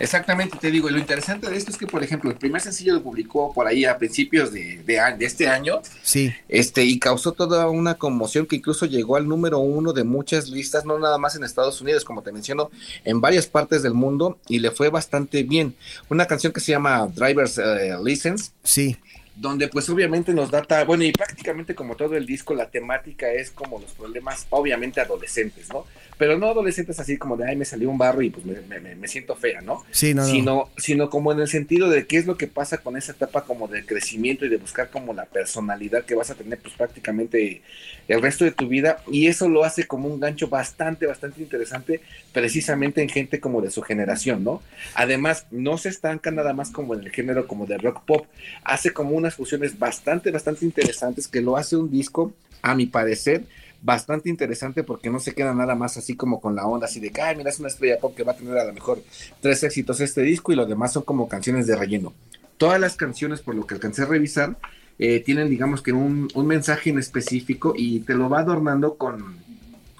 Exactamente, 0.00 0.56
te 0.58 0.70
digo, 0.70 0.88
y 0.88 0.92
lo 0.92 0.98
interesante 0.98 1.50
de 1.50 1.56
esto 1.56 1.70
es 1.70 1.76
que, 1.76 1.86
por 1.86 2.02
ejemplo, 2.02 2.30
el 2.30 2.36
primer 2.36 2.62
sencillo 2.62 2.94
lo 2.94 3.02
publicó 3.02 3.52
por 3.52 3.66
ahí 3.66 3.84
a 3.84 3.98
principios 3.98 4.50
de, 4.50 4.82
de, 4.82 5.24
este 5.26 5.46
año. 5.46 5.82
Sí. 6.02 6.32
Este, 6.48 6.84
y 6.84 6.98
causó 6.98 7.32
toda 7.32 7.68
una 7.68 7.94
conmoción 7.94 8.46
que 8.46 8.56
incluso 8.56 8.86
llegó 8.86 9.16
al 9.16 9.28
número 9.28 9.58
uno 9.58 9.92
de 9.92 10.04
muchas 10.04 10.48
listas, 10.48 10.86
no 10.86 10.98
nada 10.98 11.18
más 11.18 11.36
en 11.36 11.44
Estados 11.44 11.80
Unidos, 11.82 12.04
como 12.04 12.22
te 12.22 12.32
menciono, 12.32 12.70
en 13.04 13.20
varias 13.20 13.46
partes 13.46 13.82
del 13.82 13.92
mundo, 13.92 14.38
y 14.48 14.58
le 14.60 14.70
fue 14.70 14.88
bastante 14.88 15.42
bien. 15.42 15.74
Una 16.08 16.26
canción 16.26 16.52
que 16.52 16.60
se 16.60 16.72
llama 16.72 17.06
Driver's 17.06 17.58
eh, 17.58 17.94
License. 18.02 18.52
Sí 18.64 18.96
donde 19.40 19.68
pues 19.68 19.88
obviamente 19.88 20.34
nos 20.34 20.50
data, 20.50 20.84
bueno, 20.84 21.02
y 21.02 21.12
prácticamente 21.12 21.74
como 21.74 21.96
todo 21.96 22.14
el 22.14 22.26
disco, 22.26 22.54
la 22.54 22.68
temática 22.68 23.32
es 23.32 23.50
como 23.50 23.78
los 23.78 23.92
problemas, 23.92 24.46
obviamente 24.50 25.00
adolescentes, 25.00 25.70
¿no? 25.70 25.86
Pero 26.18 26.36
no 26.36 26.48
adolescentes 26.48 27.00
así 27.00 27.16
como 27.16 27.38
de, 27.38 27.48
ay, 27.48 27.56
me 27.56 27.64
salió 27.64 27.88
un 27.88 27.96
barro 27.96 28.20
y 28.20 28.28
pues 28.28 28.44
me, 28.44 29.08
siento 29.08 29.34
fea, 29.36 29.62
¿no? 29.62 29.82
Sí, 29.90 30.12
no, 30.12 30.26
sino, 30.26 30.68
Sino 30.76 31.08
como 31.08 31.32
en 31.32 31.40
el 31.40 31.48
sentido 31.48 31.88
de 31.88 32.06
qué 32.06 32.18
es 32.18 32.26
lo 32.26 32.36
que 32.36 32.46
pasa 32.46 32.76
con 32.76 32.98
esa 32.98 33.12
etapa 33.12 33.44
como 33.44 33.66
de 33.66 33.86
crecimiento 33.86 34.44
y 34.44 34.50
de 34.50 34.58
buscar 34.58 34.90
como 34.90 35.14
la 35.14 35.24
personalidad 35.24 36.04
que 36.04 36.14
vas 36.14 36.30
a 36.30 36.34
tener 36.34 36.58
pues 36.58 36.74
prácticamente 36.74 37.62
el 38.08 38.20
resto 38.20 38.44
de 38.44 38.50
tu 38.50 38.68
vida, 38.68 39.02
y 39.10 39.28
eso 39.28 39.48
lo 39.48 39.64
hace 39.64 39.86
como 39.86 40.08
un 40.08 40.20
gancho 40.20 40.48
bastante, 40.48 41.06
bastante 41.06 41.40
interesante, 41.40 42.02
precisamente 42.34 43.00
en 43.00 43.08
gente 43.08 43.40
como 43.40 43.62
de 43.62 43.70
su 43.70 43.80
generación, 43.80 44.44
¿no? 44.44 44.62
Además, 44.94 45.46
no 45.50 45.78
se 45.78 45.88
estanca 45.88 46.30
nada 46.30 46.52
más 46.52 46.70
como 46.70 46.94
en 46.94 47.00
el 47.00 47.10
género 47.10 47.46
como 47.46 47.64
de 47.64 47.78
rock 47.78 48.04
pop, 48.04 48.26
hace 48.64 48.92
como 48.92 49.16
fusiones 49.34 49.78
bastante, 49.78 50.30
bastante 50.30 50.64
interesantes 50.64 51.28
que 51.28 51.40
lo 51.40 51.56
hace 51.56 51.76
un 51.76 51.90
disco, 51.90 52.32
a 52.62 52.74
mi 52.74 52.86
parecer, 52.86 53.44
bastante 53.82 54.28
interesante 54.28 54.82
porque 54.84 55.10
no 55.10 55.18
se 55.20 55.34
queda 55.34 55.54
nada 55.54 55.74
más 55.74 55.96
así 55.96 56.14
como 56.14 56.40
con 56.40 56.54
la 56.54 56.66
onda 56.66 56.86
así 56.86 57.00
de 57.00 57.10
que, 57.10 57.22
ay, 57.22 57.36
mira, 57.36 57.50
es 57.50 57.58
una 57.58 57.68
estrella 57.68 57.98
pop 57.98 58.14
que 58.14 58.22
va 58.22 58.32
a 58.32 58.36
tener 58.36 58.56
a 58.58 58.64
lo 58.64 58.72
mejor 58.72 59.02
tres 59.40 59.62
éxitos 59.62 60.00
este 60.00 60.22
disco 60.22 60.52
y 60.52 60.56
los 60.56 60.68
demás 60.68 60.92
son 60.92 61.02
como 61.02 61.28
canciones 61.28 61.66
de 61.66 61.76
relleno. 61.76 62.12
Todas 62.58 62.78
las 62.78 62.96
canciones, 62.96 63.40
por 63.40 63.54
lo 63.54 63.66
que 63.66 63.74
alcancé 63.74 64.02
a 64.02 64.06
revisar, 64.06 64.58
eh, 64.98 65.20
tienen, 65.20 65.48
digamos 65.48 65.80
que 65.80 65.92
un, 65.92 66.28
un 66.34 66.46
mensaje 66.46 66.90
en 66.90 66.98
específico 66.98 67.72
y 67.74 68.00
te 68.00 68.14
lo 68.14 68.28
va 68.28 68.40
adornando 68.40 68.96
con, 68.96 69.36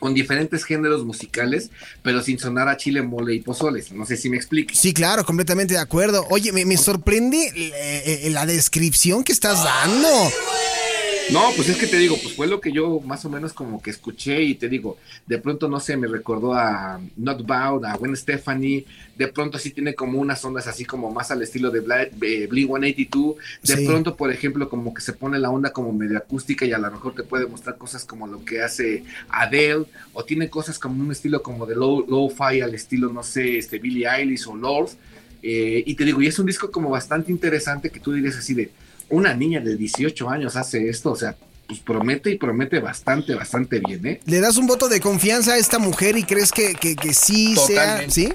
con 0.00 0.14
diferentes 0.14 0.64
géneros 0.64 1.04
musicales, 1.04 1.70
pero 2.02 2.22
sin 2.22 2.38
sonar 2.38 2.68
a 2.68 2.76
chile, 2.76 3.02
mole 3.02 3.34
y 3.34 3.40
pozoles. 3.40 3.92
No 3.92 4.04
sé 4.04 4.16
si 4.16 4.28
me 4.28 4.36
explique. 4.36 4.74
Sí, 4.74 4.92
claro, 4.92 5.24
completamente 5.24 5.74
de 5.74 5.80
acuerdo. 5.80 6.26
Oye, 6.30 6.50
me, 6.52 6.64
me 6.64 6.76
sorprende 6.76 7.38
eh, 7.54 8.26
eh, 8.26 8.30
la 8.30 8.46
descripción 8.46 9.22
que 9.22 9.32
estás 9.32 9.62
dando. 9.62 10.08
No, 11.32 11.50
pues 11.54 11.68
es 11.68 11.76
que 11.76 11.86
te 11.86 11.96
digo, 11.96 12.16
pues 12.20 12.34
fue 12.34 12.48
lo 12.48 12.60
que 12.60 12.72
yo 12.72 12.98
más 13.00 13.24
o 13.24 13.30
menos 13.30 13.52
como 13.52 13.80
que 13.80 13.90
escuché 13.90 14.42
y 14.42 14.56
te 14.56 14.68
digo, 14.68 14.98
de 15.26 15.38
pronto 15.38 15.68
no 15.68 15.78
sé, 15.78 15.96
me 15.96 16.08
recordó 16.08 16.54
a 16.54 17.00
Not 17.16 17.46
Bound, 17.46 17.84
a 17.84 17.94
Gwen 17.96 18.16
Stephanie, 18.16 18.84
de 19.16 19.28
pronto 19.28 19.56
sí 19.56 19.70
tiene 19.70 19.94
como 19.94 20.18
unas 20.18 20.44
ondas 20.44 20.66
así 20.66 20.84
como 20.84 21.12
más 21.12 21.30
al 21.30 21.42
estilo 21.42 21.70
de 21.70 21.80
Blink 21.80 22.68
182, 22.68 23.36
de 23.62 23.86
pronto 23.86 24.16
por 24.16 24.32
ejemplo 24.32 24.68
como 24.68 24.92
que 24.92 25.02
se 25.02 25.12
pone 25.12 25.38
la 25.38 25.50
onda 25.50 25.72
como 25.72 25.92
medio 25.92 26.18
acústica 26.18 26.64
y 26.64 26.72
a 26.72 26.78
lo 26.78 26.90
mejor 26.90 27.14
te 27.14 27.22
puede 27.22 27.46
mostrar 27.46 27.78
cosas 27.78 28.04
como 28.04 28.26
lo 28.26 28.44
que 28.44 28.62
hace 28.62 29.04
Adele 29.28 29.84
o 30.12 30.24
tiene 30.24 30.50
cosas 30.50 30.80
como 30.80 31.00
un 31.00 31.12
estilo 31.12 31.42
como 31.42 31.64
de 31.64 31.76
low, 31.76 32.04
low 32.08 32.28
fi 32.28 32.60
al 32.60 32.74
estilo 32.74 33.12
no 33.12 33.22
sé, 33.22 33.56
este 33.56 33.78
Billie 33.78 34.08
Eilish 34.08 34.48
o 34.48 34.56
Lord. 34.56 34.90
Eh, 35.42 35.82
y 35.86 35.94
te 35.94 36.04
digo, 36.04 36.20
y 36.20 36.26
es 36.26 36.38
un 36.38 36.44
disco 36.44 36.70
como 36.70 36.90
bastante 36.90 37.32
interesante 37.32 37.88
que 37.88 37.98
tú 38.00 38.12
dirías 38.12 38.36
así 38.36 38.52
de, 38.52 38.70
una 39.10 39.34
niña 39.34 39.60
de 39.60 39.76
18 39.76 40.28
años 40.30 40.56
hace 40.56 40.88
esto, 40.88 41.12
o 41.12 41.16
sea, 41.16 41.36
pues 41.66 41.80
promete 41.80 42.30
y 42.30 42.38
promete 42.38 42.80
bastante, 42.80 43.34
bastante 43.34 43.80
bien, 43.80 44.04
¿eh? 44.06 44.20
¿Le 44.26 44.40
das 44.40 44.56
un 44.56 44.66
voto 44.66 44.88
de 44.88 45.00
confianza 45.00 45.52
a 45.52 45.56
esta 45.56 45.78
mujer 45.78 46.16
y 46.16 46.24
crees 46.24 46.50
que, 46.50 46.74
que, 46.74 47.14
sí 47.14 47.54
sea, 47.56 48.08
sí? 48.10 48.32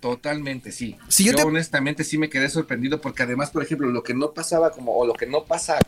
Totalmente, 0.00 0.70
sí. 0.70 0.96
yo, 1.18 1.32
honestamente 1.44 2.04
sí 2.04 2.16
me 2.16 2.28
quedé 2.28 2.48
sorprendido 2.48 3.00
porque 3.00 3.24
además, 3.24 3.50
por 3.50 3.62
ejemplo, 3.62 3.88
lo 3.88 4.02
que 4.04 4.14
no 4.14 4.32
pasaba 4.32 4.70
como, 4.70 4.96
o 4.96 5.04
lo 5.04 5.14
que 5.14 5.26
no 5.26 5.44
pasa 5.44 5.78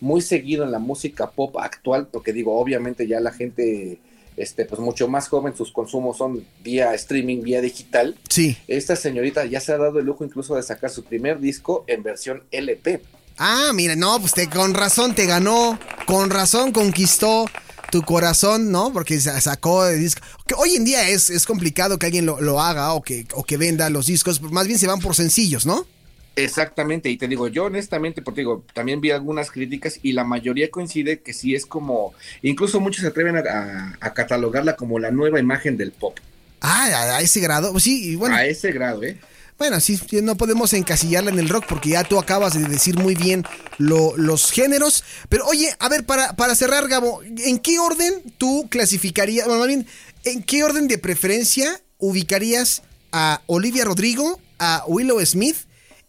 muy 0.00 0.22
seguido 0.22 0.64
en 0.64 0.72
la 0.72 0.78
música 0.78 1.30
pop 1.30 1.58
actual, 1.58 2.08
porque 2.10 2.32
digo, 2.32 2.58
obviamente 2.58 3.06
ya 3.06 3.20
la 3.20 3.30
gente, 3.30 3.98
este, 4.36 4.64
pues 4.64 4.80
mucho 4.80 5.06
más 5.06 5.28
joven, 5.28 5.54
sus 5.54 5.70
consumos 5.70 6.16
son 6.16 6.44
vía 6.64 6.94
streaming, 6.94 7.42
vía 7.42 7.60
digital. 7.60 8.16
Sí. 8.28 8.56
Esta 8.68 8.96
señorita 8.96 9.44
ya 9.44 9.60
se 9.60 9.72
ha 9.72 9.78
dado 9.78 9.98
el 9.98 10.06
lujo 10.06 10.24
incluso 10.24 10.56
de 10.56 10.62
sacar 10.62 10.90
su 10.90 11.04
primer 11.04 11.38
disco 11.40 11.84
en 11.86 12.02
versión 12.02 12.42
LP. 12.50 13.02
Ah, 13.38 13.72
mira, 13.74 13.96
no, 13.96 14.20
pues 14.20 14.32
te, 14.32 14.48
con 14.48 14.74
razón 14.74 15.14
te 15.14 15.26
ganó, 15.26 15.78
con 16.06 16.30
razón 16.30 16.72
conquistó 16.72 17.46
tu 17.90 18.02
corazón, 18.02 18.72
¿no? 18.72 18.92
Porque 18.92 19.20
sacó 19.20 19.84
de 19.84 19.96
disco. 19.96 20.22
Que 20.46 20.54
hoy 20.54 20.76
en 20.76 20.84
día 20.84 21.08
es, 21.08 21.28
es 21.30 21.44
complicado 21.46 21.98
que 21.98 22.06
alguien 22.06 22.26
lo, 22.26 22.60
haga 22.60 22.92
o 22.94 23.02
que, 23.02 23.26
o 23.34 23.44
que 23.44 23.56
venda 23.56 23.90
los 23.90 24.06
discos, 24.06 24.40
más 24.40 24.66
bien 24.66 24.78
se 24.78 24.86
van 24.86 25.00
por 25.00 25.14
sencillos, 25.14 25.66
¿no? 25.66 25.86
Exactamente, 26.34 27.10
y 27.10 27.18
te 27.18 27.28
digo, 27.28 27.48
yo 27.48 27.64
honestamente, 27.64 28.22
porque 28.22 28.40
digo, 28.40 28.64
también 28.72 29.02
vi 29.02 29.10
algunas 29.10 29.50
críticas 29.50 30.00
y 30.02 30.12
la 30.12 30.24
mayoría 30.24 30.70
coincide 30.70 31.20
que 31.20 31.34
sí 31.34 31.54
es 31.54 31.66
como, 31.66 32.14
incluso 32.40 32.80
muchos 32.80 33.02
se 33.02 33.08
atreven 33.08 33.36
a 33.36 34.12
catalogarla 34.14 34.76
como 34.76 34.98
la 34.98 35.10
nueva 35.10 35.38
imagen 35.40 35.76
del 35.76 35.92
pop. 35.92 36.18
Ah, 36.62 36.88
a, 36.94 37.16
a 37.16 37.20
ese 37.20 37.40
grado. 37.40 37.72
Pues 37.72 37.84
sí, 37.84 38.12
y 38.12 38.14
bueno. 38.14 38.36
A 38.36 38.46
ese 38.46 38.72
grado, 38.72 39.02
¿eh? 39.02 39.18
Bueno, 39.62 39.78
sí, 39.78 39.96
no 40.24 40.36
podemos 40.36 40.72
encasillarla 40.72 41.30
en 41.30 41.38
el 41.38 41.48
rock 41.48 41.66
porque 41.68 41.90
ya 41.90 42.02
tú 42.02 42.18
acabas 42.18 42.54
de 42.54 42.64
decir 42.64 42.98
muy 42.98 43.14
bien 43.14 43.44
lo- 43.78 44.16
los 44.16 44.50
géneros. 44.50 45.04
Pero 45.28 45.46
oye, 45.46 45.72
a 45.78 45.88
ver, 45.88 46.04
para, 46.04 46.34
para 46.34 46.56
cerrar, 46.56 46.88
Gabo, 46.88 47.22
¿en 47.22 47.60
qué 47.60 47.78
orden 47.78 48.24
tú 48.38 48.66
clasificarías, 48.68 49.46
bueno, 49.46 49.60
más 49.60 49.68
bien, 49.68 49.86
en 50.24 50.42
qué 50.42 50.64
orden 50.64 50.88
de 50.88 50.98
preferencia 50.98 51.80
ubicarías 51.98 52.82
a 53.12 53.40
Olivia 53.46 53.84
Rodrigo, 53.84 54.40
a 54.58 54.82
Willow 54.88 55.24
Smith 55.24 55.58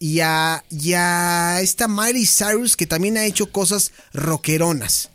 y 0.00 0.18
a, 0.18 0.64
y 0.68 0.94
a 0.94 1.60
esta 1.60 1.86
Miley 1.86 2.26
Cyrus 2.26 2.76
que 2.76 2.88
también 2.88 3.16
ha 3.18 3.24
hecho 3.24 3.52
cosas 3.52 3.92
rockeronas? 4.12 5.10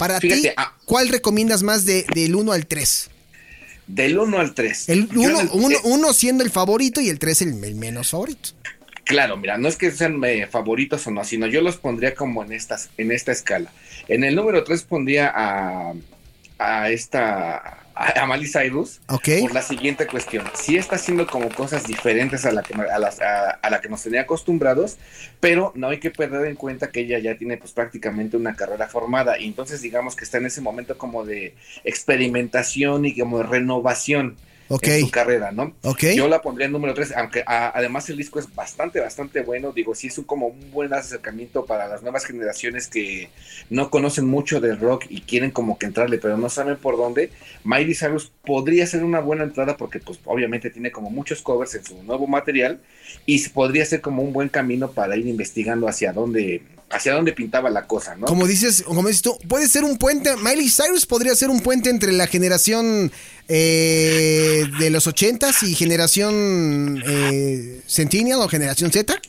Para 0.00 0.18
ti, 0.18 0.48
ah. 0.56 0.72
¿cuál 0.84 1.10
recomiendas 1.10 1.62
más 1.62 1.84
de, 1.84 2.04
del 2.12 2.34
1 2.34 2.50
al 2.50 2.66
3? 2.66 3.10
Del 3.86 4.18
1 4.18 4.38
al 4.38 4.54
3. 4.54 4.88
El 4.88 5.08
uno, 5.14 5.38
uno- 5.52 5.76
uno 5.84 6.12
siendo 6.14 6.42
el 6.44 6.50
favorito 6.50 7.00
y 7.00 7.08
el 7.10 7.18
3 7.18 7.42
el, 7.42 7.64
el 7.64 7.74
menos 7.74 8.10
favorito. 8.10 8.50
Claro, 9.04 9.36
mira, 9.36 9.58
no 9.58 9.68
es 9.68 9.76
que 9.76 9.90
sean 9.90 10.22
eh, 10.24 10.46
favoritos 10.50 11.06
o 11.06 11.10
no, 11.10 11.24
sino 11.24 11.46
yo 11.46 11.60
los 11.60 11.76
pondría 11.76 12.14
como 12.14 12.42
en 12.42 12.52
estas, 12.52 12.88
en 12.96 13.12
esta 13.12 13.32
escala. 13.32 13.70
En 14.08 14.24
el 14.24 14.34
número 14.34 14.64
3 14.64 14.82
pondría 14.84 15.30
a, 15.34 15.92
a 16.64 16.90
esta 16.90 17.78
a, 17.96 18.26
Miley 18.26 18.48
Cyrus 18.48 19.00
por 19.42 19.54
la 19.54 19.62
siguiente 19.62 20.06
cuestión. 20.06 20.44
Sí 20.54 20.76
está 20.76 20.96
haciendo 20.96 21.26
como 21.26 21.48
cosas 21.50 21.86
diferentes 21.86 22.44
a 22.44 22.50
la 22.52 22.62
que 22.62 22.74
a, 22.74 22.98
las- 22.98 23.20
a- 23.20 23.50
a 23.50 23.70
la 23.70 23.80
que 23.80 23.88
nos 23.88 24.02
tenía 24.02 24.22
acostumbrados, 24.22 24.96
pero 25.40 25.70
no 25.76 25.88
hay 25.90 26.00
que 26.00 26.10
perder 26.10 26.46
en 26.48 26.56
cuenta 26.56 26.90
que 26.90 27.00
ella 27.00 27.18
ya 27.20 27.36
tiene 27.38 27.56
pues 27.56 27.70
prácticamente 27.72 28.36
una 28.36 28.56
carrera 28.56 28.88
formada. 28.88 29.38
Y 29.38 29.46
entonces 29.46 29.80
digamos 29.80 30.16
que 30.16 30.24
está 30.24 30.38
en 30.38 30.46
ese 30.46 30.60
momento 30.60 30.98
como 30.98 31.24
de 31.24 31.54
experimentación 31.84 33.04
y 33.04 33.16
como 33.18 33.38
de 33.38 33.44
renovación 33.44 34.36
Ok. 34.68 34.86
en 34.88 35.00
su 35.00 35.10
carrera, 35.10 35.52
¿no? 35.52 35.74
Ok. 35.82 36.04
Yo 36.14 36.26
la 36.28 36.40
pondría 36.42 36.66
en 36.66 36.72
número 36.72 36.94
3, 36.94 37.12
aunque 37.16 37.42
a- 37.46 37.76
además 37.78 38.08
el 38.10 38.16
disco 38.16 38.38
es 38.38 38.54
bastante, 38.54 39.00
bastante 39.00 39.42
bueno. 39.42 39.72
Digo, 39.72 39.94
sí 39.94 40.06
es 40.08 40.18
un, 40.18 40.24
como 40.24 40.46
un 40.46 40.70
buen 40.70 40.92
acercamiento 40.94 41.66
para 41.66 41.86
las 41.86 42.02
nuevas 42.02 42.24
generaciones 42.24 42.88
que 42.88 43.28
no 43.70 43.90
conocen 43.90 44.26
mucho 44.26 44.60
del 44.60 44.80
rock 44.80 45.04
y 45.10 45.20
quieren 45.22 45.50
como 45.50 45.78
que 45.78 45.86
entrarle, 45.86 46.18
pero 46.18 46.36
no 46.36 46.48
saben 46.48 46.76
por 46.76 46.96
dónde. 46.96 47.30
Miley 47.64 47.94
Cyrus 47.94 48.32
podría 48.44 48.86
ser 48.86 49.04
una 49.04 49.20
buena 49.20 49.44
entrada 49.44 49.76
porque 49.76 50.00
pues 50.00 50.18
obviamente 50.24 50.70
tiene 50.70 50.90
como 50.90 51.10
muchos 51.10 51.42
covers 51.42 51.74
en 51.74 51.84
su 51.84 52.02
nuevo 52.02 52.26
material 52.26 52.80
y 53.26 53.46
podría 53.50 53.84
ser 53.84 54.00
como 54.00 54.22
un 54.22 54.32
buen 54.32 54.48
camino 54.48 54.90
para 54.92 55.16
ir 55.16 55.26
investigando 55.26 55.88
hacia 55.88 56.12
dónde, 56.12 56.62
hacia 56.90 57.14
dónde 57.14 57.32
pintaba 57.32 57.70
la 57.70 57.86
cosa, 57.86 58.14
¿no? 58.14 58.26
Como 58.26 58.46
dices, 58.46 58.82
como 58.82 59.06
dices 59.06 59.22
tú, 59.22 59.38
puede 59.48 59.68
ser 59.68 59.84
un 59.84 59.98
puente. 59.98 60.36
Miley 60.36 60.68
Cyrus 60.68 61.06
podría 61.06 61.34
ser 61.34 61.50
un 61.50 61.60
puente 61.60 61.90
entre 61.90 62.12
la 62.12 62.26
generación 62.26 63.10
eh, 63.48 64.64
de 64.78 64.90
los 64.90 65.06
ochentas 65.06 65.62
y 65.62 65.74
generación 65.74 67.02
eh, 67.06 67.80
Centennial 67.86 68.40
o 68.40 68.48
generación 68.48 68.92
Z. 68.92 69.20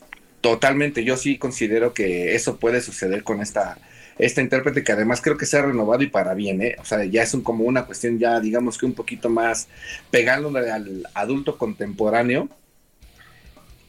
Totalmente, 0.41 1.03
yo 1.03 1.17
sí 1.17 1.37
considero 1.37 1.93
que 1.93 2.35
eso 2.35 2.57
puede 2.57 2.81
suceder 2.81 3.23
con 3.23 3.41
esta, 3.41 3.79
esta 4.19 4.41
intérprete 4.41 4.83
que 4.83 4.91
además 4.91 5.21
creo 5.21 5.37
que 5.37 5.47
se 5.47 5.57
ha 5.57 5.63
renovado 5.63 6.03
y 6.03 6.07
para 6.07 6.35
bien, 6.35 6.61
¿eh? 6.61 6.75
O 6.79 6.85
sea, 6.85 7.03
ya 7.03 7.23
es 7.23 7.33
un, 7.33 7.41
como 7.41 7.63
una 7.63 7.85
cuestión 7.85 8.19
ya, 8.19 8.39
digamos 8.39 8.77
que 8.77 8.85
un 8.85 8.93
poquito 8.93 9.29
más 9.29 9.67
pegándole 10.11 10.69
al 10.69 11.07
adulto 11.15 11.57
contemporáneo, 11.57 12.47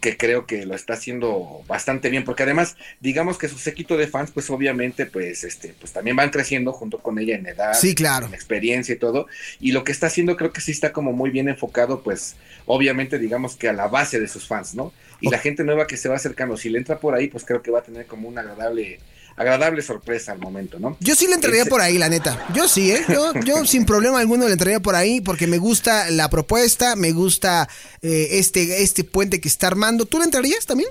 que 0.00 0.16
creo 0.16 0.46
que 0.46 0.66
lo 0.66 0.74
está 0.74 0.94
haciendo 0.94 1.62
bastante 1.66 2.10
bien, 2.10 2.24
porque 2.24 2.42
además, 2.44 2.76
digamos 3.00 3.38
que 3.38 3.48
su 3.48 3.58
séquito 3.58 3.96
de 3.96 4.06
fans, 4.06 4.30
pues 4.30 4.50
obviamente, 4.50 5.06
pues, 5.06 5.42
este, 5.44 5.74
pues 5.80 5.92
también 5.92 6.16
van 6.16 6.30
creciendo 6.30 6.72
junto 6.72 6.98
con 6.98 7.18
ella 7.18 7.34
en 7.36 7.46
edad, 7.46 7.74
Sí, 7.74 7.94
claro. 7.94 8.26
en 8.26 8.34
experiencia 8.34 8.94
y 8.94 8.98
todo, 8.98 9.26
y 9.60 9.72
lo 9.72 9.84
que 9.84 9.92
está 9.92 10.06
haciendo 10.08 10.36
creo 10.36 10.52
que 10.52 10.60
sí 10.60 10.70
está 10.72 10.92
como 10.92 11.12
muy 11.12 11.30
bien 11.30 11.48
enfocado, 11.48 12.02
pues, 12.02 12.36
obviamente, 12.66 13.18
digamos 13.18 13.56
que 13.56 13.68
a 13.68 13.72
la 13.72 13.88
base 13.88 14.20
de 14.20 14.28
sus 14.28 14.46
fans, 14.46 14.74
¿no? 14.74 14.92
Y 15.20 15.30
la 15.30 15.38
gente 15.38 15.64
nueva 15.64 15.86
que 15.86 15.96
se 15.96 16.08
va 16.08 16.16
acercando, 16.16 16.56
si 16.56 16.68
le 16.68 16.78
entra 16.78 16.98
por 17.00 17.14
ahí, 17.14 17.28
pues 17.28 17.44
creo 17.44 17.62
que 17.62 17.70
va 17.70 17.78
a 17.78 17.82
tener 17.82 18.06
como 18.06 18.28
una 18.28 18.42
agradable, 18.42 19.00
agradable 19.36 19.82
sorpresa 19.82 20.32
al 20.32 20.38
momento, 20.38 20.78
¿no? 20.78 20.96
Yo 21.00 21.14
sí 21.14 21.26
le 21.26 21.34
entraría 21.34 21.62
Ese- 21.62 21.70
por 21.70 21.80
ahí, 21.80 21.98
la 21.98 22.08
neta. 22.08 22.46
Yo 22.54 22.68
sí, 22.68 22.90
¿eh? 22.92 23.04
Yo, 23.08 23.32
yo 23.44 23.64
sin 23.66 23.84
problema 23.84 24.18
alguno 24.20 24.46
le 24.46 24.52
entraría 24.52 24.80
por 24.80 24.94
ahí 24.96 25.20
porque 25.20 25.46
me 25.46 25.58
gusta 25.58 26.10
la 26.10 26.30
propuesta, 26.30 26.96
me 26.96 27.12
gusta 27.12 27.68
eh, 28.02 28.28
este, 28.32 28.82
este 28.82 29.04
puente 29.04 29.40
que 29.40 29.48
está 29.48 29.66
armando. 29.66 30.06
¿Tú 30.06 30.18
le 30.18 30.24
entrarías 30.24 30.64
también? 30.66 30.88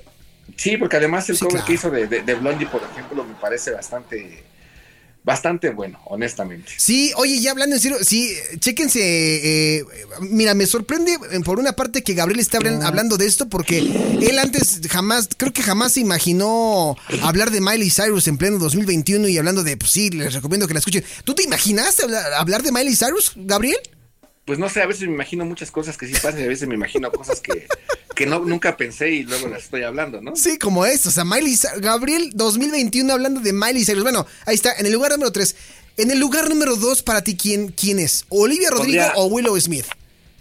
Sí, 0.58 0.78
porque 0.78 0.98
además 0.98 1.28
el 1.30 1.36
Sí, 1.38 1.42
cover 1.42 1.54
claro. 1.56 1.68
que 1.68 1.74
hizo 1.74 1.90
de, 1.90 2.08
de, 2.08 2.22
de 2.22 2.34
Blondie, 2.36 2.68
por 2.68 2.82
ejemplo, 2.84 3.24
me 3.24 3.34
parece 3.34 3.72
bastante, 3.72 4.44
bastante 5.26 5.72
bueno, 5.72 6.00
honestamente. 6.06 6.72
Sí, 6.78 7.12
oye, 7.18 7.40
ya 7.42 7.50
hablando 7.52 7.76
en 7.76 7.82
serio, 7.82 7.98
sí, 8.04 8.32
chéquense, 8.60 9.00
eh, 9.80 9.86
mira, 10.22 10.54
me 10.54 10.68
sorprende 10.68 11.18
eh, 11.32 11.40
por 11.44 11.60
una 11.60 11.74
parte 11.74 12.04
que 12.04 12.14
Gabriel 12.14 12.40
está 12.40 12.60
hablan- 12.60 12.84
hablando 12.84 13.18
de 13.18 13.26
esto 13.26 13.50
porque 13.50 13.80
él 13.80 14.38
antes 14.40 14.80
jamás, 14.90 15.28
creo 15.36 15.52
que 15.52 15.64
jamás 15.64 15.94
se 15.94 16.00
imaginó 16.02 16.96
hablar 17.24 17.50
de 17.50 17.60
Miley 17.60 17.90
Cyrus 17.90 18.28
en 18.28 18.38
pleno 18.38 18.60
2021 18.60 19.28
y 19.28 19.38
hablando 19.40 19.64
de, 19.64 19.76
pues 19.78 19.92
sí, 19.92 20.12
les 20.12 20.34
recomiendo 20.34 20.68
que 20.68 20.74
la 20.74 20.80
escuchen. 20.80 21.04
¿Tú 21.24 21.34
te 21.34 21.44
imaginaste 21.44 22.04
hablar, 22.04 22.34
hablar 22.34 22.62
de 22.62 22.72
Miley 22.72 22.96
Cyrus, 22.96 23.32
Gabriel? 23.36 23.78
Pues 24.46 24.60
no 24.60 24.70
sé, 24.70 24.82
a 24.84 24.86
veces 24.86 25.08
me 25.08 25.14
imagino 25.16 25.44
muchas 25.44 25.72
cosas 25.72 25.98
que 25.98 26.06
sí 26.06 26.14
pasan 26.14 26.40
y 26.40 26.44
a 26.44 26.48
veces 26.48 26.68
me 26.68 26.76
imagino 26.76 27.12
cosas 27.12 27.42
que, 27.42 27.68
que 28.16 28.28
no, 28.28 28.40
nunca 28.40 28.78
pensé 28.78 29.10
y 29.10 29.24
luego 29.24 29.48
las 29.48 29.64
estoy 29.64 29.82
hablando, 29.82 30.22
¿no? 30.22 30.36
Sí, 30.36 30.60
como 30.60 30.86
es, 30.86 31.06
o 31.08 31.12
sea, 31.12 31.26
Miley 31.26 31.58
Gabriel 31.80 32.30
2021 32.36 33.12
hablando 33.12 33.42
de 33.42 33.54
Miley 33.54 33.84
Cyrus. 33.84 34.04
Bueno, 34.04 34.28
ahí 34.46 34.54
está, 34.54 34.74
en 34.78 34.86
el 34.86 34.94
lugar 34.94 35.12
número 35.14 35.32
3. 35.32 35.56
En 35.98 36.12
el 36.12 36.20
lugar 36.20 36.48
número 36.48 36.76
2, 36.76 37.02
para 37.02 37.24
ti, 37.24 37.36
¿quién, 37.36 37.70
quién 37.70 37.98
es? 37.98 38.26
¿Olivia 38.30 38.70
Rodrigo 38.70 39.02
Pondría- 39.04 39.14
o 39.16 39.26
Willow 39.28 39.60
Smith? 39.60 39.86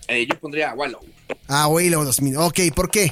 Eh, 0.09 0.27
yo 0.29 0.39
pondría 0.39 0.71
a 0.73 0.75
Wallow. 0.75 1.01
Ah, 1.49 1.69
Willow 1.69 2.13
Smith. 2.13 2.37
Ok, 2.37 2.61
¿por 2.75 2.91
qué? 2.91 3.11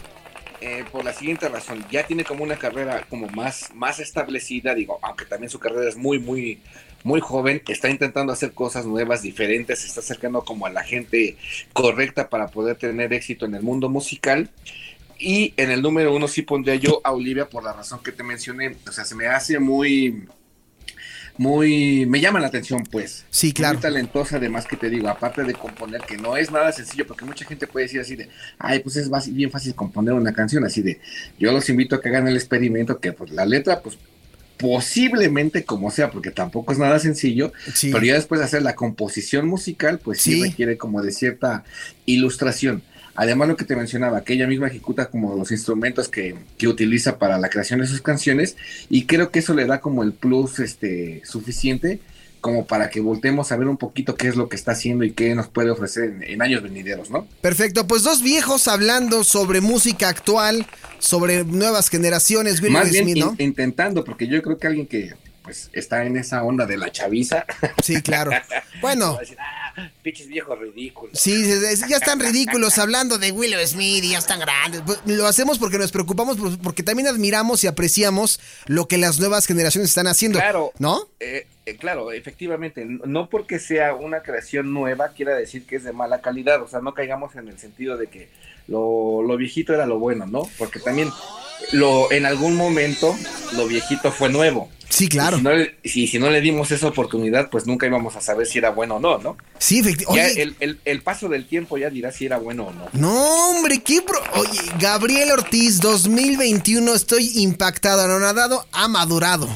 Eh, 0.60 0.84
por 0.92 1.04
la 1.04 1.12
siguiente 1.14 1.48
razón, 1.48 1.84
ya 1.90 2.06
tiene 2.06 2.22
como 2.24 2.44
una 2.44 2.56
carrera 2.58 3.06
como 3.08 3.26
más, 3.28 3.70
más 3.74 3.98
establecida, 3.98 4.74
digo, 4.74 4.98
aunque 5.02 5.24
también 5.24 5.50
su 5.50 5.58
carrera 5.58 5.88
es 5.88 5.96
muy, 5.96 6.18
muy, 6.20 6.60
muy 7.04 7.20
joven, 7.20 7.62
está 7.68 7.88
intentando 7.88 8.32
hacer 8.32 8.52
cosas 8.52 8.86
nuevas, 8.86 9.22
diferentes, 9.22 9.80
se 9.80 9.88
está 9.88 10.00
acercando 10.00 10.44
como 10.44 10.66
a 10.66 10.70
la 10.70 10.82
gente 10.82 11.36
correcta 11.72 12.28
para 12.28 12.48
poder 12.48 12.76
tener 12.76 13.12
éxito 13.12 13.46
en 13.46 13.54
el 13.54 13.62
mundo 13.62 13.88
musical. 13.88 14.50
Y 15.18 15.54
en 15.56 15.70
el 15.70 15.82
número 15.82 16.14
uno 16.14 16.26
sí 16.26 16.42
pondría 16.42 16.74
yo 16.74 17.00
a 17.04 17.12
Olivia 17.12 17.48
por 17.48 17.62
la 17.62 17.72
razón 17.72 18.00
que 18.02 18.12
te 18.12 18.22
mencioné, 18.22 18.76
o 18.88 18.92
sea, 18.92 19.04
se 19.04 19.14
me 19.14 19.28
hace 19.28 19.60
muy, 19.60 20.26
muy, 21.38 22.06
me 22.06 22.20
llama 22.20 22.40
la 22.40 22.48
atención 22.48 22.82
pues. 22.90 23.24
Sí, 23.30 23.52
claro. 23.52 23.74
Muy 23.74 23.82
talentosa, 23.82 24.36
además 24.36 24.66
que 24.66 24.76
te 24.76 24.90
digo, 24.90 25.08
aparte 25.08 25.44
de 25.44 25.54
componer, 25.54 26.00
que 26.02 26.16
no 26.16 26.36
es 26.36 26.50
nada 26.50 26.72
sencillo, 26.72 27.06
porque 27.06 27.24
mucha 27.24 27.44
gente 27.44 27.66
puede 27.66 27.86
decir 27.86 28.00
así 28.00 28.16
de, 28.16 28.28
ay, 28.58 28.80
pues 28.80 28.96
es 28.96 29.10
bien 29.32 29.50
fácil 29.50 29.74
componer 29.74 30.14
una 30.14 30.32
canción, 30.32 30.64
así 30.64 30.82
de, 30.82 31.00
yo 31.38 31.52
los 31.52 31.68
invito 31.68 31.96
a 31.96 32.00
que 32.00 32.08
hagan 32.08 32.26
el 32.26 32.36
experimento, 32.36 32.98
que 32.98 33.12
pues 33.12 33.30
la 33.30 33.46
letra, 33.46 33.80
pues 33.80 33.96
posiblemente 34.58 35.64
como 35.64 35.90
sea, 35.90 36.10
porque 36.10 36.30
tampoco 36.30 36.72
es 36.72 36.78
nada 36.78 36.98
sencillo, 36.98 37.52
Sí. 37.74 37.90
pero 37.92 38.04
ya 38.04 38.14
después 38.14 38.38
de 38.40 38.44
hacer 38.46 38.62
la 38.62 38.74
composición 38.74 39.46
musical, 39.48 39.98
pues 39.98 40.20
sí, 40.20 40.34
Sí. 40.34 40.42
requiere 40.50 40.76
como 40.78 41.02
de 41.02 41.12
cierta 41.12 41.64
ilustración. 42.06 42.82
Además, 43.14 43.48
lo 43.48 43.56
que 43.56 43.66
te 43.66 43.76
mencionaba, 43.76 44.24
que 44.24 44.32
ella 44.32 44.46
misma 44.46 44.68
ejecuta 44.68 45.10
como 45.10 45.36
los 45.36 45.52
instrumentos 45.52 46.08
que, 46.08 46.34
que 46.56 46.66
utiliza 46.68 47.18
para 47.18 47.38
la 47.38 47.50
creación 47.50 47.80
de 47.80 47.86
sus 47.86 48.00
canciones, 48.00 48.56
y 48.88 49.04
creo 49.04 49.30
que 49.30 49.40
eso 49.40 49.52
le 49.52 49.66
da 49.66 49.80
como 49.80 50.02
el 50.02 50.12
plus 50.12 50.58
este, 50.60 51.20
suficiente 51.24 52.00
como 52.42 52.66
para 52.66 52.90
que 52.90 53.00
voltemos 53.00 53.50
a 53.52 53.56
ver 53.56 53.68
un 53.68 53.78
poquito 53.78 54.14
qué 54.16 54.28
es 54.28 54.36
lo 54.36 54.50
que 54.50 54.56
está 54.56 54.72
haciendo 54.72 55.04
y 55.04 55.12
qué 55.12 55.34
nos 55.34 55.48
puede 55.48 55.70
ofrecer 55.70 56.04
en, 56.10 56.22
en 56.24 56.42
años 56.42 56.62
venideros, 56.62 57.08
¿no? 57.08 57.26
Perfecto, 57.40 57.86
pues 57.86 58.02
dos 58.02 58.20
viejos 58.20 58.68
hablando 58.68 59.24
sobre 59.24 59.62
música 59.62 60.08
actual, 60.10 60.66
sobre 60.98 61.44
nuevas 61.44 61.88
generaciones, 61.88 62.60
Willow 62.60 62.80
Más 62.80 62.90
bien 62.90 63.04
Smith, 63.04 63.16
¿no? 63.24 63.34
in- 63.38 63.46
intentando, 63.46 64.04
porque 64.04 64.26
yo 64.28 64.42
creo 64.42 64.58
que 64.58 64.66
alguien 64.66 64.86
que 64.86 65.14
pues 65.42 65.70
está 65.72 66.04
en 66.04 66.16
esa 66.16 66.42
onda 66.44 66.66
de 66.66 66.76
la 66.76 66.92
chaviza, 66.92 67.44
Sí, 67.82 68.00
claro. 68.02 68.30
Bueno, 68.80 69.18
ah, 69.38 69.88
pinches 70.02 70.26
viejos 70.28 70.58
ridículos. 70.58 71.18
sí, 71.18 71.44
sí, 71.44 71.76
sí, 71.76 71.84
ya 71.88 71.96
están 71.96 72.20
ridículos 72.20 72.76
hablando 72.78 73.18
de 73.18 73.32
Willow 73.32 73.64
Smith 73.66 74.04
y 74.04 74.10
ya 74.10 74.18
están 74.18 74.38
grandes. 74.40 74.82
Pues, 74.86 74.98
Lo 75.06 75.26
hacemos 75.26 75.58
porque 75.58 75.78
nos 75.78 75.90
preocupamos, 75.90 76.36
pues, 76.38 76.56
porque 76.62 76.82
también 76.82 77.08
admiramos 77.08 77.64
y 77.64 77.66
apreciamos 77.66 78.38
lo 78.66 78.86
que 78.86 78.98
las 78.98 79.18
nuevas 79.18 79.46
generaciones 79.46 79.90
están 79.90 80.06
haciendo. 80.06 80.38
Claro. 80.38 80.72
¿No? 80.78 81.08
Eh, 81.20 81.46
eh, 81.66 81.76
claro, 81.76 82.12
efectivamente, 82.12 82.84
no 82.86 83.28
porque 83.28 83.58
sea 83.58 83.94
una 83.94 84.22
creación 84.22 84.72
nueva 84.72 85.08
quiera 85.08 85.34
decir 85.34 85.64
que 85.66 85.76
es 85.76 85.84
de 85.84 85.92
mala 85.92 86.20
calidad, 86.20 86.62
o 86.62 86.68
sea, 86.68 86.80
no 86.80 86.94
caigamos 86.94 87.34
en 87.36 87.48
el 87.48 87.58
sentido 87.58 87.96
de 87.96 88.08
que 88.08 88.28
lo, 88.68 89.22
lo 89.22 89.36
viejito 89.36 89.72
era 89.74 89.86
lo 89.86 89.98
bueno, 89.98 90.26
¿no? 90.26 90.42
Porque 90.58 90.80
también 90.80 91.10
lo 91.72 92.10
en 92.12 92.26
algún 92.26 92.56
momento 92.56 93.14
lo 93.56 93.66
viejito 93.66 94.10
fue 94.12 94.28
nuevo. 94.28 94.70
Sí, 94.88 95.08
claro. 95.08 95.36
Y 95.36 95.40
si 95.40 95.44
no, 95.44 95.52
le- 95.54 95.74
si, 95.84 96.06
si 96.06 96.18
no 96.18 96.28
le 96.30 96.40
dimos 96.42 96.70
esa 96.70 96.86
oportunidad, 96.88 97.48
pues 97.48 97.66
nunca 97.66 97.86
íbamos 97.86 98.14
a 98.14 98.20
saber 98.20 98.46
si 98.46 98.58
era 98.58 98.68
bueno 98.70 98.96
o 98.96 99.00
no, 99.00 99.16
¿no? 99.18 99.38
Sí, 99.58 99.78
efectivamente. 99.78 100.42
El, 100.42 100.54
el- 100.60 100.80
el 100.84 101.00
paso 101.02 101.30
del 101.30 101.46
tiempo 101.48 101.78
ya 101.78 101.88
dirá 101.88 102.12
si 102.12 102.26
era 102.26 102.36
bueno 102.36 102.64
o 102.66 102.72
no. 102.74 102.88
No, 102.92 103.50
hombre, 103.52 103.80
qué 103.82 104.02
pro... 104.02 104.18
Oye, 104.34 104.60
Gabriel 104.78 105.30
Ortiz 105.30 105.80
2021, 105.80 106.92
estoy 106.94 107.30
impactado, 107.36 108.02
anonadado, 108.02 108.66
ha 108.72 108.86
madurado. 108.88 109.48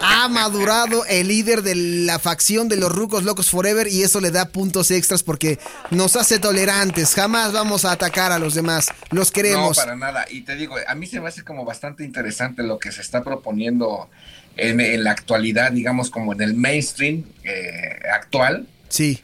Ha 0.00 0.28
madurado 0.28 1.04
el 1.06 1.28
líder 1.28 1.62
de 1.62 1.74
la 1.74 2.18
facción 2.18 2.68
de 2.68 2.76
los 2.76 2.92
Rucos 2.92 3.24
Locos 3.24 3.50
Forever 3.50 3.88
y 3.88 4.02
eso 4.02 4.20
le 4.20 4.30
da 4.30 4.48
puntos 4.48 4.90
extras 4.90 5.22
porque 5.22 5.58
nos 5.90 6.16
hace 6.16 6.38
tolerantes. 6.38 7.14
Jamás 7.14 7.52
vamos 7.52 7.84
a 7.84 7.92
atacar 7.92 8.32
a 8.32 8.38
los 8.38 8.54
demás. 8.54 8.88
Los 9.10 9.30
queremos. 9.30 9.76
No, 9.76 9.82
para 9.82 9.96
nada. 9.96 10.26
Y 10.30 10.42
te 10.42 10.56
digo, 10.56 10.76
a 10.86 10.94
mí 10.94 11.06
se 11.06 11.20
me 11.20 11.28
hace 11.28 11.42
como 11.42 11.64
bastante 11.64 12.04
interesante 12.04 12.62
lo 12.62 12.78
que 12.78 12.92
se 12.92 13.00
está 13.00 13.22
proponiendo 13.22 14.08
en, 14.56 15.04
la 15.04 15.12
actualidad, 15.12 15.72
digamos, 15.72 16.10
como 16.10 16.32
en 16.32 16.42
el 16.42 16.54
mainstream 16.54 17.24
eh, 17.44 18.00
actual. 18.12 18.66
Sí. 18.88 19.20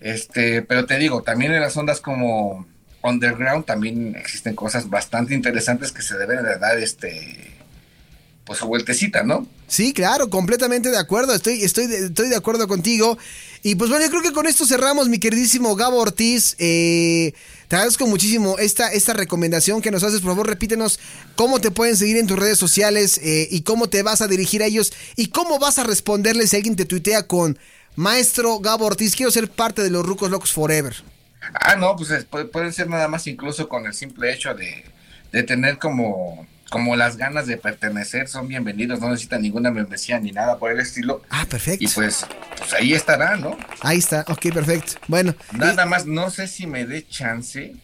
Este, 0.00 0.62
pero 0.62 0.86
te 0.86 0.98
digo, 0.98 1.22
también 1.22 1.52
en 1.52 1.60
las 1.60 1.76
ondas 1.76 2.00
como 2.00 2.66
underground 3.02 3.64
también 3.64 4.14
existen 4.16 4.54
cosas 4.54 4.90
bastante 4.90 5.34
interesantes 5.34 5.92
que 5.92 6.02
se 6.02 6.16
deben 6.16 6.42
de 6.42 6.58
dar 6.58 6.78
este 6.78 7.59
pues 8.50 8.58
su 8.58 8.66
vueltecita, 8.66 9.22
¿no? 9.22 9.46
Sí, 9.68 9.92
claro, 9.92 10.28
completamente 10.28 10.90
de 10.90 10.98
acuerdo, 10.98 11.32
estoy, 11.32 11.62
estoy, 11.62 11.86
de, 11.86 12.06
estoy 12.06 12.28
de 12.28 12.34
acuerdo 12.34 12.66
contigo. 12.66 13.16
Y 13.62 13.76
pues 13.76 13.90
bueno, 13.90 14.04
yo 14.04 14.10
creo 14.10 14.22
que 14.22 14.32
con 14.32 14.48
esto 14.48 14.66
cerramos, 14.66 15.08
mi 15.08 15.20
queridísimo 15.20 15.76
Gabo 15.76 15.98
Ortiz. 15.98 16.56
Eh, 16.58 17.32
te 17.68 17.76
agradezco 17.76 18.08
muchísimo 18.08 18.58
esta, 18.58 18.88
esta 18.88 19.12
recomendación 19.12 19.80
que 19.80 19.92
nos 19.92 20.02
haces. 20.02 20.20
Por 20.20 20.32
favor, 20.32 20.48
repítenos 20.48 20.98
cómo 21.36 21.60
te 21.60 21.70
pueden 21.70 21.96
seguir 21.96 22.16
en 22.16 22.26
tus 22.26 22.40
redes 22.40 22.58
sociales 22.58 23.20
eh, 23.22 23.46
y 23.52 23.60
cómo 23.60 23.88
te 23.88 24.02
vas 24.02 24.20
a 24.20 24.26
dirigir 24.26 24.64
a 24.64 24.66
ellos 24.66 24.92
y 25.14 25.28
cómo 25.28 25.60
vas 25.60 25.78
a 25.78 25.84
responderles 25.84 26.50
si 26.50 26.56
alguien 26.56 26.74
te 26.74 26.86
tuitea 26.86 27.28
con 27.28 27.56
Maestro 27.94 28.58
Gabo 28.58 28.86
Ortiz. 28.86 29.14
Quiero 29.14 29.30
ser 29.30 29.48
parte 29.48 29.80
de 29.80 29.90
los 29.90 30.04
Rucos 30.04 30.28
Locos 30.28 30.50
Forever. 30.50 30.96
Ah, 31.54 31.76
no, 31.76 31.94
pues 31.94 32.26
pueden 32.50 32.72
ser 32.72 32.88
nada 32.88 33.06
más 33.06 33.28
incluso 33.28 33.68
con 33.68 33.86
el 33.86 33.94
simple 33.94 34.34
hecho 34.34 34.54
de, 34.54 34.84
de 35.30 35.44
tener 35.44 35.78
como 35.78 36.48
como 36.70 36.96
las 36.96 37.16
ganas 37.16 37.46
de 37.46 37.56
pertenecer 37.56 38.28
son 38.28 38.48
bienvenidos, 38.48 39.00
no 39.00 39.10
necesitan 39.10 39.42
ninguna 39.42 39.70
membresía 39.70 40.18
ni 40.20 40.30
nada 40.30 40.56
por 40.56 40.70
el 40.70 40.80
estilo. 40.80 41.20
Ah, 41.28 41.44
perfecto. 41.50 41.84
Y 41.84 41.88
pues, 41.88 42.24
pues 42.56 42.72
ahí 42.72 42.94
estará, 42.94 43.36
¿no? 43.36 43.58
Ahí 43.80 43.98
está, 43.98 44.24
ok, 44.28 44.52
perfecto. 44.54 44.92
Bueno. 45.08 45.34
Nada 45.52 45.84
más, 45.84 46.06
no 46.06 46.30
sé 46.30 46.46
si 46.46 46.66
me 46.66 46.86
dé 46.86 47.06
chance, 47.06 47.74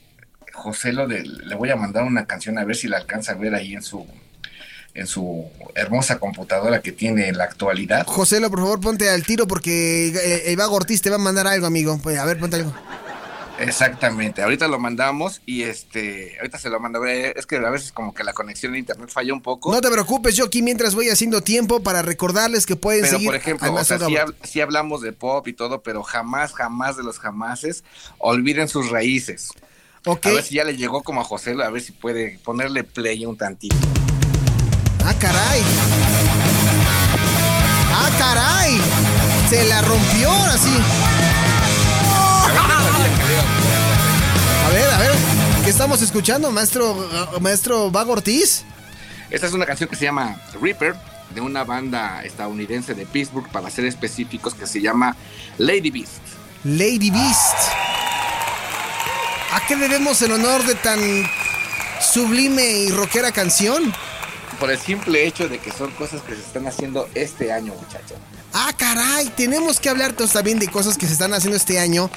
José, 0.53 0.93
lo 0.93 1.07
de, 1.09 1.23
le 1.23 1.55
voy 1.57 1.71
a 1.71 1.77
mandar 1.77 2.05
una 2.05 2.27
canción 2.27 2.59
a 2.59 2.65
ver 2.65 2.77
si 2.77 2.87
la 2.89 2.97
alcanza 2.97 3.33
a 3.33 3.35
ver 3.35 3.55
ahí 3.55 3.75
en 3.75 3.83
su 3.83 4.07
en 4.95 5.07
su 5.07 5.45
hermosa 5.75 6.19
computadora 6.19 6.81
que 6.81 6.91
tiene 6.91 7.29
en 7.29 7.37
la 7.37 7.45
actualidad. 7.45 8.07
José, 8.07 8.41
por 8.49 8.61
favor, 8.61 8.81
ponte 8.81 9.11
al 9.11 9.25
tiro 9.25 9.47
porque 9.47 10.43
el 10.47 10.57
vago 10.57 10.75
Ortiz 10.75 11.03
te 11.03 11.11
va 11.11 11.17
a 11.17 11.19
mandar 11.19 11.47
algo, 11.47 11.67
amigo. 11.67 12.01
Pues, 12.03 12.19
a 12.19 12.25
ver, 12.25 12.39
ponte 12.39 12.57
algo. 12.57 12.75
Exactamente, 13.59 14.43
ahorita 14.43 14.69
lo 14.69 14.79
mandamos 14.79 15.41
y 15.47 15.63
este, 15.63 16.37
ahorita 16.39 16.59
se 16.59 16.69
lo 16.69 16.79
mando. 16.81 17.05
Es 17.05 17.47
que 17.47 17.57
a 17.57 17.71
veces 17.71 17.93
como 17.93 18.13
que 18.15 18.25
la 18.25 18.33
conexión 18.33 18.73
de 18.73 18.79
internet 18.79 19.11
falla 19.11 19.33
un 19.33 19.41
poco. 19.41 19.73
No 19.73 19.81
te 19.81 19.91
preocupes, 19.91 20.37
yo 20.37 20.45
aquí 20.45 20.63
mientras 20.63 20.95
voy 20.95 21.09
haciendo 21.09 21.41
tiempo 21.41 21.83
para 21.83 22.03
recordarles 22.03 22.67
que 22.67 22.77
pueden 22.77 23.03
pero, 23.03 23.13
seguir. 23.13 23.29
por 23.29 23.37
ejemplo, 23.37 23.75
si, 24.43 24.61
hablamos 24.61 25.01
de 25.01 25.13
pop 25.13 25.47
y 25.49 25.53
todo, 25.53 25.83
pero 25.83 26.03
jamás, 26.03 26.53
jamás 26.53 26.97
de 26.97 27.03
los 27.03 27.19
jamases 27.19 27.85
olviden 28.19 28.69
sus 28.69 28.91
raíces. 28.91 29.51
Okay. 30.05 30.33
A 30.33 30.35
ver 30.37 30.45
si 30.45 30.55
ya 30.57 30.65
le 30.65 30.77
llegó 30.77 31.03
como 31.03 31.21
a 31.21 31.25
José, 31.25 31.57
a 31.63 31.71
ver 31.71 31.83
si 31.83 31.93
puede 31.93 32.39
ponerle 32.45 32.85
play 32.85 33.25
un 33.27 33.37
tantito. 33.37 33.77
Ah, 35.05 35.15
caray. 35.19 35.63
Ah, 37.93 38.11
caray. 38.19 38.81
Se 39.49 39.65
la 39.69 39.81
rompió 39.83 40.31
así. 40.31 41.16
¿Qué 45.67 45.71
estamos 45.71 46.01
escuchando, 46.01 46.53
maestro, 46.53 46.95
maestro 47.41 47.91
Vago 47.91 48.13
Ortiz? 48.13 48.63
Esta 49.31 49.49
es 49.49 49.53
una 49.53 49.67
canción 49.67 49.91
que 49.91 49.97
se 49.97 50.05
llama 50.05 50.41
Reaper, 50.63 50.95
de 51.35 51.41
una 51.41 51.65
banda 51.65 52.23
estadounidense 52.23 52.95
de 52.95 53.05
Pittsburgh, 53.05 53.51
para 53.51 53.69
ser 53.69 53.85
específicos, 53.85 54.55
que 54.55 54.65
se 54.69 54.81
llama 54.81 55.17
Lady 55.59 55.91
Beast. 55.91 56.23
Lady 56.63 57.11
Beast. 57.11 57.57
¿A 59.53 59.67
qué 59.67 59.75
debemos 59.75 60.23
el 60.23 60.31
honor 60.31 60.65
de 60.65 60.77
tan 60.77 61.01
sublime 62.01 62.65
y 62.85 62.91
rockera 62.93 63.33
canción? 63.33 63.93
Por 64.61 64.71
el 64.71 64.79
simple 64.79 65.27
hecho 65.27 65.49
de 65.49 65.59
que 65.59 65.73
son 65.73 65.91
cosas 65.93 66.23
que 66.23 66.37
se 66.37 66.43
están 66.43 66.69
haciendo 66.69 67.09
este 67.17 67.51
año, 67.51 67.75
muchachos. 67.75 68.19
Ah, 68.53 68.73
caray, 68.77 69.33
tenemos 69.37 69.81
que 69.81 69.89
hablar 69.89 70.13
también 70.13 70.61
de 70.61 70.69
cosas 70.69 70.97
que 70.97 71.07
se 71.07 71.15
están 71.15 71.35
haciendo 71.35 71.57
este 71.57 71.81
año 71.81 72.09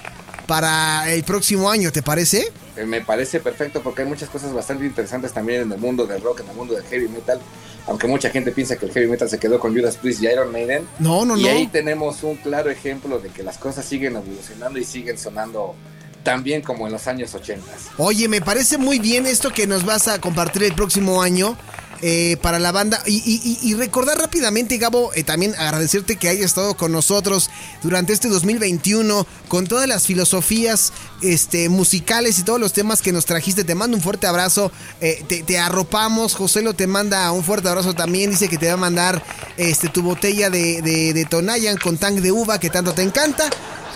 para 0.46 1.12
el 1.12 1.24
próximo 1.24 1.72
año, 1.72 1.92
¿te 1.92 2.04
parece? 2.04 2.54
Eh, 2.80 2.86
me 2.86 3.02
parece 3.02 3.42
perfecto 3.42 3.82
porque 3.82 4.04
hay 4.04 4.08
muchas 4.08 4.30
cosas 4.30 4.54
bastante 4.54 4.86
interesantes 4.86 5.34
también 5.34 5.64
en 5.64 5.72
el 5.72 5.78
mundo 5.78 6.08
del 6.08 6.22
rock, 6.22 6.42
en 6.42 6.50
el 6.50 6.56
mundo 6.56 6.76
del 6.76 6.84
heavy 6.86 7.10
metal. 7.10 7.40
Aunque 7.88 8.08
mucha 8.08 8.30
gente 8.30 8.52
piensa 8.52 8.78
que 8.78 8.86
el 8.86 8.92
heavy 8.94 9.08
metal 9.08 9.30
se 9.30 9.38
quedó 9.38 9.60
con 9.60 9.76
Judas 9.76 9.98
Priest 9.98 10.24
y 10.24 10.28
Iron 10.28 10.52
Maiden. 10.52 10.88
No, 11.00 11.26
no, 11.26 11.36
no. 11.36 11.42
Y 11.42 11.48
ahí 11.48 11.68
tenemos 11.68 12.24
un 12.24 12.38
claro 12.38 12.70
ejemplo 12.70 13.20
de 13.20 13.30
que 13.30 13.44
las 13.44 13.58
cosas 13.58 13.84
siguen 13.84 14.16
evolucionando 14.16 14.80
y 14.80 14.86
siguen 14.86 15.18
sonando 15.18 15.76
tan 16.24 16.44
bien 16.44 16.62
como 16.62 16.86
en 16.86 16.94
los 16.94 17.08
años 17.08 17.34
80. 17.34 17.66
Oye, 17.98 18.28
me 18.28 18.42
parece 18.42 18.78
muy 18.78 19.00
bien 19.00 19.26
esto 19.26 19.52
que 19.52 19.68
nos 19.68 19.84
vas 19.86 20.08
a 20.08 20.22
compartir 20.22 20.64
el 20.64 20.74
próximo 20.74 21.22
año. 21.22 21.58
Eh, 22.02 22.38
para 22.42 22.60
la 22.60 22.72
banda. 22.72 23.02
Y, 23.06 23.74
recordar 23.74 24.18
rápidamente, 24.18 24.78
Gabo, 24.78 25.12
eh, 25.16 25.24
también 25.24 25.54
agradecerte 25.56 26.16
que 26.16 26.30
hayas 26.30 26.46
estado 26.46 26.76
con 26.76 26.92
nosotros 26.92 27.50
durante 27.84 28.14
este 28.14 28.30
2021 28.30 29.28
con 29.50 29.68
todas 29.68 29.88
las 29.88 30.06
filosofías 30.06 30.94
este, 31.22 31.68
musicales 31.68 32.40
y 32.40 32.44
todos 32.44 32.60
los 32.60 32.72
temas 32.72 33.02
que 33.02 33.12
nos 33.12 33.26
trajiste. 33.26 33.66
Te 33.66 33.76
mando 33.76 33.98
un 33.98 34.04
fuerte 34.04 34.28
abrazo. 34.28 34.72
Eh, 35.02 35.44
te, 35.46 35.60
arropamos. 35.60 36.36
José 36.36 36.62
lo 36.62 36.74
te 36.74 36.88
manda 36.88 37.30
un 37.34 37.44
fuerte 37.44 37.68
abrazo 37.68 37.94
también. 37.94 38.32
Dice 38.32 38.48
que 38.48 38.58
te 38.58 38.68
va 38.68 38.74
a 38.74 38.78
mandar 38.78 39.22
este, 39.58 39.90
tu 39.90 40.02
botella 40.02 40.50
de, 40.50 41.28
Tonayan 41.30 41.78
con 41.78 41.98
tank 41.98 42.20
de 42.20 42.32
uva 42.32 42.60
que 42.60 42.70
tanto 42.70 42.94
te 42.94 43.02
encanta. 43.02 43.50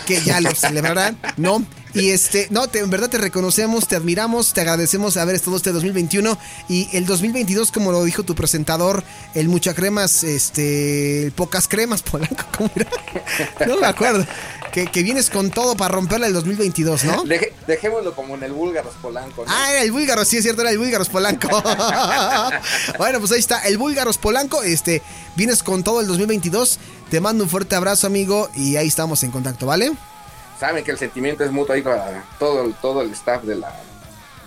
Que 0.06 0.22
ya 0.22 0.42
lo 0.42 0.54
celebrarán, 0.54 1.18
¿no? 1.38 1.66
Y 2.04 2.10
este, 2.10 2.48
no, 2.50 2.66
en 2.74 2.90
verdad 2.90 3.10
te 3.10 3.18
reconocemos, 3.18 3.88
te 3.88 3.96
admiramos, 3.96 4.54
te 4.54 4.62
agradecemos 4.62 5.18
haber 5.18 5.36
estado 5.36 5.58
este 5.58 5.72
2021 5.72 6.38
y 6.68 6.90
el 6.94 7.06
2022, 7.06 7.72
como 7.72 7.92
lo 7.92 8.04
dijo 8.04 8.24
tu 8.24 8.36
presentador, 8.36 9.04
el 9.36 9.48
mucha 9.48 9.74
cremas, 9.74 10.24
este, 10.24 11.32
pocas 11.36 11.68
cremas, 11.68 12.02
Polanco, 12.12 12.44
¿cómo 12.58 12.72
era? 12.76 12.90
No 13.68 13.78
me 13.78 13.88
acuerdo. 13.88 14.26
Que, 14.72 15.04
vienes 15.04 15.30
con 15.30 15.52
todo 15.52 15.78
para 15.78 15.94
romperla 15.94 16.26
el 16.26 16.34
2022, 16.34 17.04
¿no? 17.04 17.24
dejémoslo 17.68 18.16
como 18.16 18.34
en 18.34 18.42
el 18.42 18.54
Búlgaros 18.54 18.96
Polanco. 19.04 19.46
Ah, 19.48 19.68
era 19.70 19.84
el 19.84 19.92
Búlgaros, 19.92 20.28
sí 20.28 20.38
es 20.38 20.44
cierto, 20.44 20.62
era 20.62 20.72
el 20.72 20.80
Búlgaros 20.80 21.10
Polanco. 21.10 21.48
bueno, 22.98 23.20
pues 23.20 23.32
ahí 23.34 23.40
está, 23.40 23.60
el 23.68 23.78
Búlgaros 23.78 24.18
Polanco, 24.18 24.64
este, 24.64 25.04
vienes 25.36 25.62
con 25.62 25.84
todo 25.84 26.02
el 26.02 26.08
2022. 26.08 26.80
Te 27.12 27.22
mando 27.22 27.44
un 27.44 27.52
fuerte 27.52 27.76
abrazo, 27.76 28.08
amigo, 28.08 28.50
y 28.56 28.76
ahí 28.78 28.88
estamos 28.88 29.22
en 29.22 29.30
contacto, 29.30 29.68
¿vale? 29.68 29.92
Saben 30.64 30.86
que 30.86 30.92
el 30.92 30.98
sentimiento 30.98 31.44
es 31.44 31.52
mutuo 31.52 31.76
ahí 31.76 31.82
para 31.82 32.24
todo, 32.40 32.72
todo 32.82 33.02
el 33.02 33.12
staff 33.12 33.44
de 33.44 33.56
la 33.56 33.82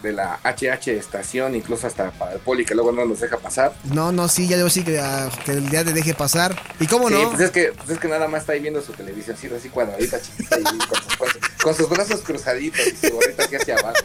de 0.02 0.14
la 0.14 0.38
HH 0.44 0.88
estación, 0.92 1.55
incluso 1.55 1.87
hasta 1.87 2.11
para 2.11 2.33
el 2.33 2.38
poli 2.38 2.64
que 2.64 2.74
luego 2.74 2.90
no 2.90 3.05
nos 3.05 3.20
deja 3.20 3.37
pasar. 3.37 3.74
No, 3.85 4.12
no, 4.12 4.26
sí, 4.26 4.48
ya 4.48 4.57
debo 4.57 4.70
sí 4.70 4.83
que, 4.83 4.98
ah, 4.98 5.29
que 5.44 5.52
el 5.52 5.68
día 5.68 5.85
te 5.85 5.92
deje 5.92 6.14
pasar. 6.14 6.57
¿Y 6.81 6.87
cómo 6.87 7.11
no? 7.11 7.29
Pues 7.31 7.42
es 7.42 7.50
que, 7.50 7.72
pues 7.76 7.90
es 7.90 7.98
que 7.98 8.09
nada 8.09 8.29
más 8.29 8.42
está 8.42 8.55
ahí 8.55 8.61
viendo 8.61 8.81
su 8.81 8.94
televisión, 8.94 9.37
así 9.55 9.68
cuadradita, 9.68 10.18
chiquita, 10.22 10.59
y 10.59 10.62
con, 10.62 11.02
sus, 11.02 11.16
con 11.62 11.74
sus 11.74 11.88
brazos 11.90 12.22
cruzaditos 12.22 12.81
y 12.87 13.09
su 13.09 13.12
gorrita 13.12 13.44
aquí 13.44 13.57
hacia 13.57 13.74
abajo. 13.74 13.96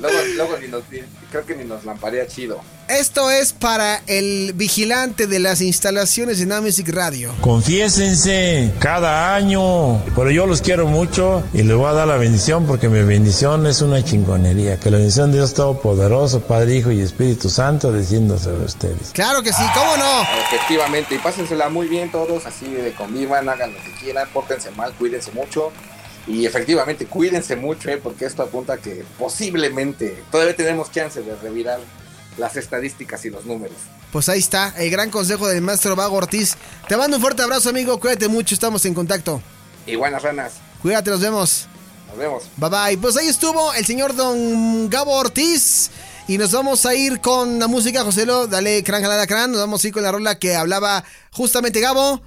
Luego, 0.00 0.18
luego 0.34 0.56
ni 0.58 0.68
nos, 0.68 0.82
creo 1.30 1.44
que 1.44 1.54
ni 1.54 1.64
nos 1.64 1.84
lamparea 1.84 2.26
chido. 2.26 2.60
Esto 2.88 3.30
es 3.30 3.52
para 3.52 4.02
el 4.06 4.52
vigilante 4.54 5.26
de 5.26 5.38
las 5.38 5.60
instalaciones 5.60 6.38
de 6.38 6.46
Namusic 6.46 6.88
Radio. 6.88 7.32
Confiésense 7.40 8.72
cada 8.80 9.34
año, 9.34 10.02
pero 10.16 10.30
yo 10.30 10.46
los 10.46 10.62
quiero 10.62 10.86
mucho 10.88 11.44
y 11.52 11.62
les 11.62 11.76
voy 11.76 11.86
a 11.86 11.92
dar 11.92 12.08
la 12.08 12.16
bendición 12.16 12.66
porque 12.66 12.88
mi 12.88 13.02
bendición 13.02 13.66
es 13.66 13.82
una 13.82 14.02
chingonería. 14.02 14.80
Que 14.80 14.90
la 14.90 14.96
bendición 14.96 15.30
de 15.30 15.38
Dios 15.38 15.54
Todopoderoso, 15.54 16.40
Padre, 16.40 16.76
Hijo 16.76 16.90
y 16.90 17.00
Espíritu 17.00 17.50
Santo 17.50 17.92
descienda 17.92 18.38
sobre 18.38 18.64
ustedes. 18.64 19.10
Claro 19.12 19.42
que 19.42 19.52
sí, 19.52 19.62
¿cómo 19.74 19.96
no? 19.96 20.22
Efectivamente, 20.48 21.14
y 21.14 21.18
pásensela 21.18 21.68
muy 21.68 21.88
bien 21.88 22.10
todos, 22.10 22.46
así 22.46 22.66
de 22.72 22.92
convivan, 22.92 23.48
hagan 23.48 23.72
lo 23.72 23.78
que 23.78 23.92
quieran, 24.02 24.28
pórtense 24.32 24.70
mal, 24.72 24.92
cuídense 24.94 25.30
mucho. 25.32 25.70
Y 26.26 26.46
efectivamente, 26.46 27.06
cuídense 27.06 27.56
mucho, 27.56 27.88
¿eh? 27.90 27.96
porque 27.96 28.26
esto 28.26 28.42
apunta 28.42 28.74
a 28.74 28.76
que 28.78 29.04
posiblemente 29.18 30.22
todavía 30.30 30.54
tenemos 30.54 30.90
chance 30.90 31.22
de 31.22 31.34
revirar 31.36 31.80
las 32.36 32.56
estadísticas 32.56 33.24
y 33.24 33.30
los 33.30 33.44
números. 33.46 33.76
Pues 34.12 34.28
ahí 34.28 34.40
está, 34.40 34.74
el 34.76 34.90
gran 34.90 35.10
consejo 35.10 35.46
del 35.48 35.62
maestro 35.62 35.94
Vago 35.96 36.16
Ortiz. 36.16 36.56
Te 36.88 36.96
mando 36.96 37.16
un 37.16 37.22
fuerte 37.22 37.42
abrazo, 37.42 37.68
amigo. 37.70 37.98
Cuídate 38.00 38.28
mucho, 38.28 38.54
estamos 38.54 38.84
en 38.84 38.94
contacto. 38.94 39.40
Y 39.86 39.94
buenas 39.94 40.22
ranas. 40.22 40.54
Cuídate, 40.82 41.10
nos 41.10 41.20
vemos. 41.20 41.68
Nos 42.08 42.18
vemos. 42.18 42.44
Bye 42.56 42.70
bye. 42.70 42.98
Pues 42.98 43.16
ahí 43.16 43.28
estuvo 43.28 43.72
el 43.74 43.86
señor 43.86 44.14
Don 44.16 44.90
Gabo 44.90 45.12
Ortiz. 45.12 45.90
Y 46.26 46.38
nos 46.38 46.52
vamos 46.52 46.86
a 46.86 46.94
ir 46.94 47.20
con 47.20 47.58
la 47.58 47.66
música, 47.66 48.04
Joselo. 48.04 48.46
Dale, 48.46 48.82
crán, 48.82 49.02
jalada, 49.02 49.26
crán. 49.26 49.52
Nos 49.52 49.60
vamos 49.60 49.82
a 49.82 49.88
ir 49.88 49.92
con 49.92 50.02
la 50.02 50.12
rola 50.12 50.38
que 50.38 50.54
hablaba 50.54 51.04
justamente 51.32 51.80
Gabo 51.80 52.20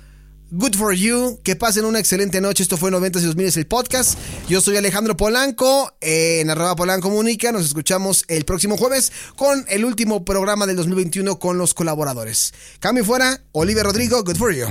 Good 0.55 0.75
for 0.75 0.93
you. 0.93 1.39
Que 1.43 1.55
pasen 1.55 1.83
una 1.83 1.97
excelente 1.97 2.39
noche. 2.39 2.61
Esto 2.61 2.77
fue 2.77 2.91
90 2.91 3.17
y 3.19 3.23
2000 3.23 3.57
el 3.57 3.65
podcast. 3.65 4.19
Yo 4.47 4.61
soy 4.61 4.77
Alejandro 4.77 5.17
Polanco 5.17 5.91
en 5.99 6.47
arroba 6.47 6.75
Polanco 6.75 7.09
Comunica. 7.09 7.51
Nos 7.51 7.65
escuchamos 7.65 8.23
el 8.27 8.45
próximo 8.45 8.77
jueves 8.77 9.11
con 9.35 9.65
el 9.67 9.83
último 9.83 10.23
programa 10.23 10.67
del 10.67 10.75
2021 10.75 11.39
con 11.39 11.57
los 11.57 11.73
colaboradores. 11.73 12.53
Cambio 12.79 13.03
fuera. 13.03 13.41
Olivia 13.51 13.81
Rodrigo. 13.81 14.23
Good 14.23 14.37
for 14.37 14.53
you. 14.53 14.67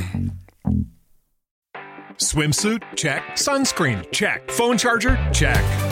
Swimsuit? 2.17 2.81
Check. 2.95 3.23
Sunscreen? 3.35 4.07
Check. 4.13 4.49
Phone 4.53 4.79
charger? 4.79 5.19
Check. 5.33 5.92